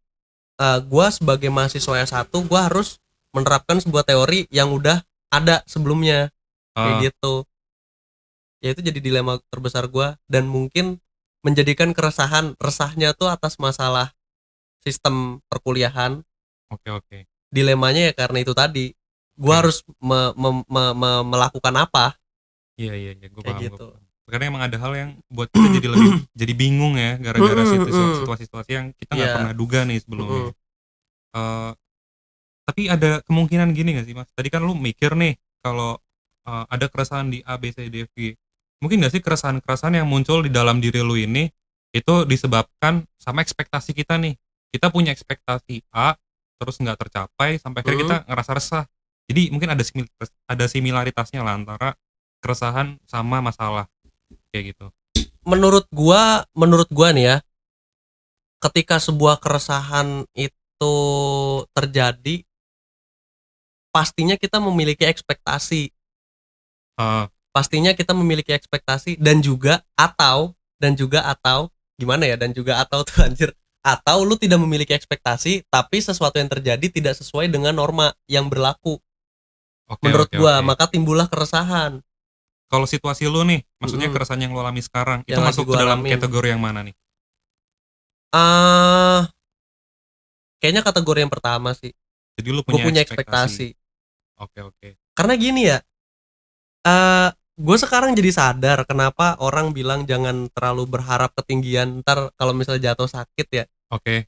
eh, 0.60 0.80
gua 0.88 1.08
sebagai 1.12 1.48
mahasiswa 1.48 2.04
S1 2.04 2.32
gua 2.48 2.68
harus 2.68 3.00
menerapkan 3.32 3.80
sebuah 3.80 4.04
teori 4.04 4.48
yang 4.52 4.72
udah 4.76 5.04
ada 5.32 5.64
sebelumnya. 5.68 6.32
Kayak 6.72 7.12
gitu. 7.12 7.44
Ya 8.64 8.72
itu 8.72 8.82
jadi 8.84 9.00
dilema 9.00 9.40
terbesar 9.52 9.88
gua. 9.92 10.16
Dan 10.28 10.48
mungkin 10.48 11.00
menjadikan 11.42 11.92
keresahan 11.92 12.56
resahnya 12.62 13.12
tuh 13.18 13.28
atas 13.28 13.60
masalah 13.60 14.14
sistem 14.84 15.40
perkuliahan. 15.48 16.24
Oke 16.72 16.90
oke. 16.92 17.18
dilemanya 17.52 18.08
ya 18.08 18.14
karena 18.16 18.48
itu 18.48 18.56
tadi 18.56 18.96
gua 19.42 19.50
Oke. 19.52 19.60
harus 19.66 19.78
me- 19.98 20.34
me- 20.38 20.66
me- 20.70 20.96
me- 20.96 21.26
melakukan 21.28 21.74
apa 21.76 22.14
Iya 22.78 22.94
iya 22.94 23.12
iya, 23.14 23.28
gue 23.28 23.42
paham. 23.42 23.58
gitu. 23.60 23.86
gua 23.90 23.98
paham. 23.98 24.10
Karena 24.32 24.46
emang 24.48 24.64
ada 24.64 24.78
hal 24.80 24.94
yang 24.96 25.10
buat 25.28 25.50
kita 25.50 25.68
jadi 25.76 25.88
lebih 25.92 26.10
jadi 26.42 26.54
bingung 26.56 26.94
ya 26.96 27.20
gara-gara 27.20 27.62
situasi-situasi 27.68 28.72
yang 28.72 28.86
kita 28.96 29.12
nggak 29.12 29.28
Iya. 29.28 29.36
pernah 29.36 29.54
duga 29.54 29.80
nih 29.84 29.98
sebelumnya. 30.00 30.56
Eh, 31.32 31.72
tapi 32.62 32.82
ada 32.88 33.20
kemungkinan 33.26 33.74
gini 33.76 33.98
gak 33.98 34.06
sih 34.08 34.16
mas? 34.16 34.30
Tadi 34.32 34.48
kan 34.48 34.64
lu 34.64 34.72
mikir 34.72 35.18
nih 35.18 35.36
kalau 35.60 36.00
eh, 36.42 36.66
ada 36.70 36.86
keresahan 36.88 37.28
di 37.28 37.44
A, 37.44 37.60
B, 37.60 37.70
C, 37.70 37.92
D, 37.92 38.08
F, 38.08 38.12
G. 38.16 38.34
Mungkin 38.80 39.04
gak 39.04 39.14
sih 39.14 39.22
keresahan-keresahan 39.22 40.00
yang 40.00 40.08
muncul 40.08 40.42
di 40.42 40.50
dalam 40.50 40.80
diri 40.80 41.04
lu 41.04 41.14
ini 41.14 41.52
itu 41.92 42.24
disebabkan 42.24 43.04
sama 43.20 43.44
ekspektasi 43.44 43.92
kita 43.92 44.16
nih. 44.16 44.40
Kita 44.72 44.88
punya 44.88 45.12
ekspektasi 45.12 45.84
A, 45.92 46.16
terus 46.56 46.80
nggak 46.80 46.96
tercapai 46.96 47.60
sampai 47.60 47.84
akhirnya 47.84 48.00
kita 48.00 48.18
ngerasa 48.32 48.52
resah. 48.56 48.84
Jadi 49.32 49.48
mungkin 49.48 49.72
ada 49.72 49.80
simil- 49.88 50.12
ada 50.44 50.66
similaritasnya 50.68 51.40
lah 51.40 51.56
antara 51.56 51.96
keresahan 52.44 53.00
sama 53.08 53.40
masalah 53.40 53.88
kayak 54.52 54.76
gitu. 54.76 54.92
Menurut 55.48 55.88
gua 55.88 56.44
menurut 56.52 56.92
gua 56.92 57.16
nih 57.16 57.26
ya 57.32 57.38
ketika 58.60 59.00
sebuah 59.00 59.40
keresahan 59.40 60.28
itu 60.36 60.96
terjadi 61.72 62.44
pastinya 63.96 64.36
kita 64.36 64.60
memiliki 64.60 65.08
ekspektasi. 65.08 65.96
Eh, 67.00 67.26
pastinya 67.56 67.96
kita 67.96 68.12
memiliki 68.12 68.52
ekspektasi 68.52 69.16
dan 69.16 69.40
juga 69.40 69.80
atau 69.96 70.52
dan 70.76 70.92
juga 71.00 71.24
atau 71.24 71.72
gimana 71.96 72.28
ya 72.28 72.36
dan 72.36 72.52
juga 72.52 72.84
atau 72.84 73.08
tuh 73.08 73.24
anjir. 73.32 73.56
Atau 73.82 74.28
lu 74.28 74.36
tidak 74.36 74.60
memiliki 74.60 74.92
ekspektasi 74.94 75.66
tapi 75.72 76.04
sesuatu 76.04 76.36
yang 76.36 76.52
terjadi 76.52 76.86
tidak 76.92 77.16
sesuai 77.16 77.50
dengan 77.50 77.74
norma 77.74 78.12
yang 78.28 78.46
berlaku 78.46 79.02
oke 79.92 80.08
menurut 80.08 80.30
oke, 80.30 80.38
gua 80.40 80.54
oke. 80.60 80.66
maka 80.66 80.86
timbullah 80.90 81.28
keresahan. 81.30 82.02
Kalau 82.72 82.88
situasi 82.88 83.28
lu 83.28 83.44
nih 83.44 83.62
maksudnya 83.84 84.08
Mm-mm. 84.08 84.16
keresahan 84.16 84.42
yang 84.48 84.52
lu 84.56 84.60
alami 84.64 84.80
sekarang 84.80 85.20
itu 85.28 85.36
Yang 85.36 85.44
lagi 85.44 85.50
masuk 85.60 85.66
ke 85.68 85.76
dalam 85.76 86.00
alamin. 86.02 86.12
kategori 86.16 86.48
yang 86.56 86.62
mana 86.64 86.80
nih? 86.88 86.96
Ah 88.32 89.28
kayaknya 90.64 90.82
kategori 90.88 91.20
yang 91.28 91.32
pertama 91.34 91.76
sih. 91.76 91.92
Jadi 92.40 92.50
lu 92.56 92.64
punya, 92.64 92.84
punya 92.88 93.02
ekspektasi. 93.04 93.76
oke 94.40 94.60
oke. 94.72 94.90
Karena 95.14 95.34
gini 95.36 95.62
ya 95.68 95.78
eh 96.82 97.30
gue 97.62 97.78
sekarang 97.78 98.18
jadi 98.18 98.32
sadar 98.34 98.80
kenapa 98.90 99.38
orang 99.38 99.70
bilang 99.76 100.08
jangan 100.10 100.50
terlalu 100.50 100.90
berharap 100.98 101.30
ketinggian 101.38 102.02
ntar 102.02 102.34
kalau 102.40 102.56
misalnya 102.56 102.96
jatuh 102.96 103.06
sakit 103.12 103.48
ya. 103.52 103.66
Oke. 103.92 104.26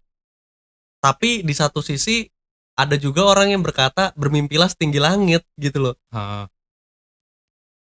Tapi 1.00 1.42
di 1.44 1.54
satu 1.56 1.80
sisi 1.84 2.28
ada 2.74 2.96
juga 2.98 3.26
orang 3.26 3.54
yang 3.54 3.62
berkata 3.62 4.10
bermimpilah 4.18 4.70
setinggi 4.70 4.98
langit 4.98 5.44
gitu 5.58 5.80
loh 5.92 5.96
Ah, 6.10 6.50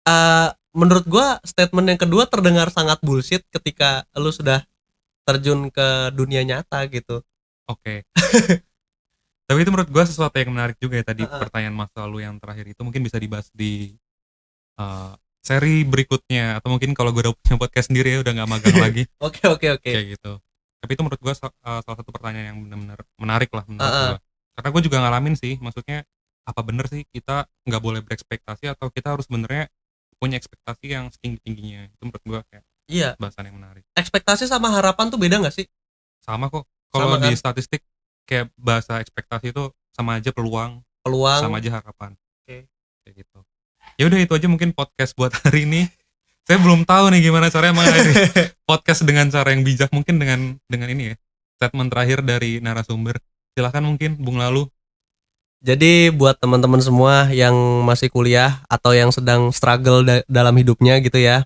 Eh 0.07 0.49
menurut 0.77 1.03
gue 1.09 1.27
statement 1.43 1.87
yang 1.89 1.99
kedua 1.99 2.29
terdengar 2.29 2.69
sangat 2.69 3.01
bullshit 3.01 3.43
ketika 3.49 4.05
lu 4.15 4.29
sudah 4.29 4.61
terjun 5.27 5.67
ke 5.73 6.13
dunia 6.15 6.45
nyata 6.45 6.85
gitu 6.87 7.25
Oke. 7.67 8.07
Tapi 9.47 9.59
itu 9.63 9.71
menurut 9.71 9.91
gua 9.91 10.03
sesuatu 10.07 10.35
yang 10.39 10.51
menarik 10.55 10.75
juga 10.79 10.99
ya 10.99 11.05
tadi 11.07 11.23
Heeh. 11.23 11.39
pertanyaan 11.39 11.75
masa 11.75 12.03
lalu 12.07 12.23
yang 12.23 12.35
terakhir 12.39 12.67
itu 12.71 12.79
mungkin 12.83 13.03
bisa 13.03 13.19
dibahas 13.19 13.47
di 13.51 13.95
uh, 14.79 15.15
seri 15.43 15.83
berikutnya 15.87 16.59
atau 16.59 16.71
mungkin 16.75 16.91
kalau 16.91 17.15
gue 17.15 17.23
udah 17.23 17.35
punya 17.35 17.55
podcast 17.55 17.87
sendiri 17.91 18.19
ya 18.19 18.19
udah 18.23 18.33
nggak 18.39 18.49
magang 18.51 18.75
lagi 18.87 19.03
oke 19.19 19.39
oke 19.47 19.67
oke 19.79 19.87
kayak 19.87 20.19
gitu. 20.19 20.39
Tapi 20.83 20.91
itu 20.95 21.01
menurut 21.03 21.19
gua 21.23 21.33
uh, 21.35 21.79
salah 21.83 21.97
satu 21.99 22.11
pertanyaan 22.11 22.55
yang 22.55 22.57
benar-benar 22.63 22.99
menarik 23.19 23.51
lah 23.51 23.63
menurut 23.67 23.83
Heeh. 23.87 24.09
gua. 24.15 24.19
Karena 24.57 24.69
gue 24.73 24.81
juga 24.81 24.97
ngalamin 25.05 25.37
sih, 25.37 25.61
maksudnya 25.61 26.01
apa 26.47 26.63
bener 26.63 26.87
sih 26.87 27.03
kita 27.11 27.45
nggak 27.67 27.81
boleh 27.83 27.99
berekspektasi 28.01 28.71
atau 28.71 28.87
kita 28.87 29.13
harus 29.13 29.27
benernya 29.27 29.67
punya 30.17 30.39
ekspektasi 30.39 30.85
yang 30.89 31.11
setinggi 31.11 31.43
tingginya 31.43 31.91
itu 31.91 32.01
menurut 32.07 32.23
gua 32.23 32.39
kayak 32.47 32.63
iya 32.87 33.13
bahasan 33.19 33.51
yang 33.51 33.59
menarik. 33.59 33.83
ekspektasi 33.93 34.47
sama 34.47 34.71
harapan 34.71 35.11
tuh 35.11 35.19
beda 35.19 35.43
gak 35.43 35.53
sih 35.53 35.67
Sama 36.23 36.47
kok 36.47 36.63
kalau 36.89 37.19
Sama 37.19 37.27
di 37.27 37.35
kan? 37.35 37.37
statistik 37.37 37.83
kayak 38.25 38.47
bahasa 38.55 39.03
ekspektasi 39.03 39.51
itu 39.51 39.69
sama 39.91 40.17
aja 40.17 40.31
peluang 40.31 40.81
peluang 41.03 41.39
sama 41.43 41.59
aja 41.59 41.83
harapan. 41.83 42.15
Oke. 42.15 42.65
Kayak 43.03 43.13
gitu. 43.27 43.39
Ya 43.95 44.03
udah 44.07 44.19
itu 44.19 44.33
aja 44.35 44.47
mungkin 44.47 44.71
podcast 44.71 45.15
buat 45.15 45.31
hari 45.31 45.67
ini. 45.67 45.81
Saya 46.47 46.63
belum 46.63 46.87
tahu 46.87 47.11
nih 47.11 47.27
gimana 47.27 47.51
caranya 47.51 47.75
mengakhiri 47.75 48.13
podcast 48.71 49.03
dengan 49.03 49.27
cara 49.27 49.51
yang 49.51 49.67
bijak 49.67 49.91
mungkin 49.91 50.15
dengan 50.15 50.39
dengan 50.67 50.87
ini 50.91 51.11
ya. 51.11 51.15
Statement 51.59 51.89
terakhir 51.91 52.23
dari 52.23 52.59
narasumber. 52.63 53.19
Silahkan 53.57 53.81
mungkin 53.81 54.13
Bung 54.21 54.37
Lalu. 54.37 54.69
Jadi 55.65 56.13
buat 56.13 56.37
teman-teman 56.37 56.77
semua 56.77 57.25
yang 57.33 57.57
masih 57.81 58.13
kuliah 58.13 58.61
atau 58.69 58.93
yang 58.93 59.09
sedang 59.09 59.49
struggle 59.49 60.05
da- 60.05 60.21
dalam 60.29 60.53
hidupnya 60.53 61.01
gitu 61.01 61.17
ya. 61.17 61.41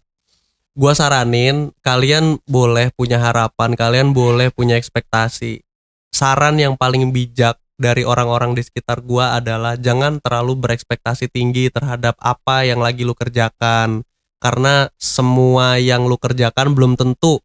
Gua 0.76 0.91
saranin 0.91 1.71
kalian 1.80 2.36
boleh 2.43 2.91
punya 3.00 3.15
harapan, 3.15 3.80
kalian 3.80 4.12
boleh 4.12 4.52
punya 4.52 4.76
ekspektasi. 4.76 5.63
Saran 6.12 6.60
yang 6.60 6.76
paling 6.76 7.15
bijak 7.15 7.56
dari 7.80 8.04
orang-orang 8.04 8.60
di 8.60 8.67
sekitar 8.67 9.00
gua 9.00 9.39
adalah 9.39 9.80
jangan 9.80 10.19
terlalu 10.19 10.60
berekspektasi 10.67 11.32
tinggi 11.32 11.71
terhadap 11.71 12.19
apa 12.19 12.67
yang 12.67 12.84
lagi 12.84 13.08
lu 13.08 13.15
kerjakan. 13.15 14.04
Karena 14.43 14.91
semua 15.00 15.80
yang 15.80 16.12
lu 16.12 16.19
kerjakan 16.19 16.76
belum 16.76 17.00
tentu 17.00 17.39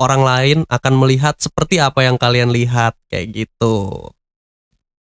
orang 0.00 0.22
lain 0.24 0.58
akan 0.66 0.94
melihat 0.96 1.36
seperti 1.36 1.76
apa 1.76 2.02
yang 2.02 2.16
kalian 2.16 2.48
lihat 2.48 2.96
kayak 3.12 3.44
gitu. 3.44 4.08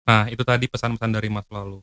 Nah, 0.04 0.26
itu 0.26 0.42
tadi 0.42 0.66
pesan-pesan 0.66 1.14
dari 1.14 1.30
Mas 1.30 1.46
Lalu. 1.48 1.78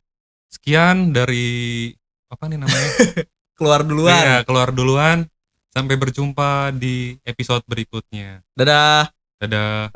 Sekian 0.52 1.16
dari 1.16 1.90
apa 2.28 2.44
nih 2.52 2.60
namanya? 2.60 2.92
Keluar 3.58 3.82
duluan. 3.82 4.14
Iya, 4.14 4.38
keluar 4.46 4.70
duluan. 4.70 5.26
Sampai 5.74 5.98
berjumpa 5.98 6.70
di 6.78 7.18
episode 7.26 7.66
berikutnya. 7.66 8.46
Dadah. 8.54 9.10
Dadah. 9.42 9.90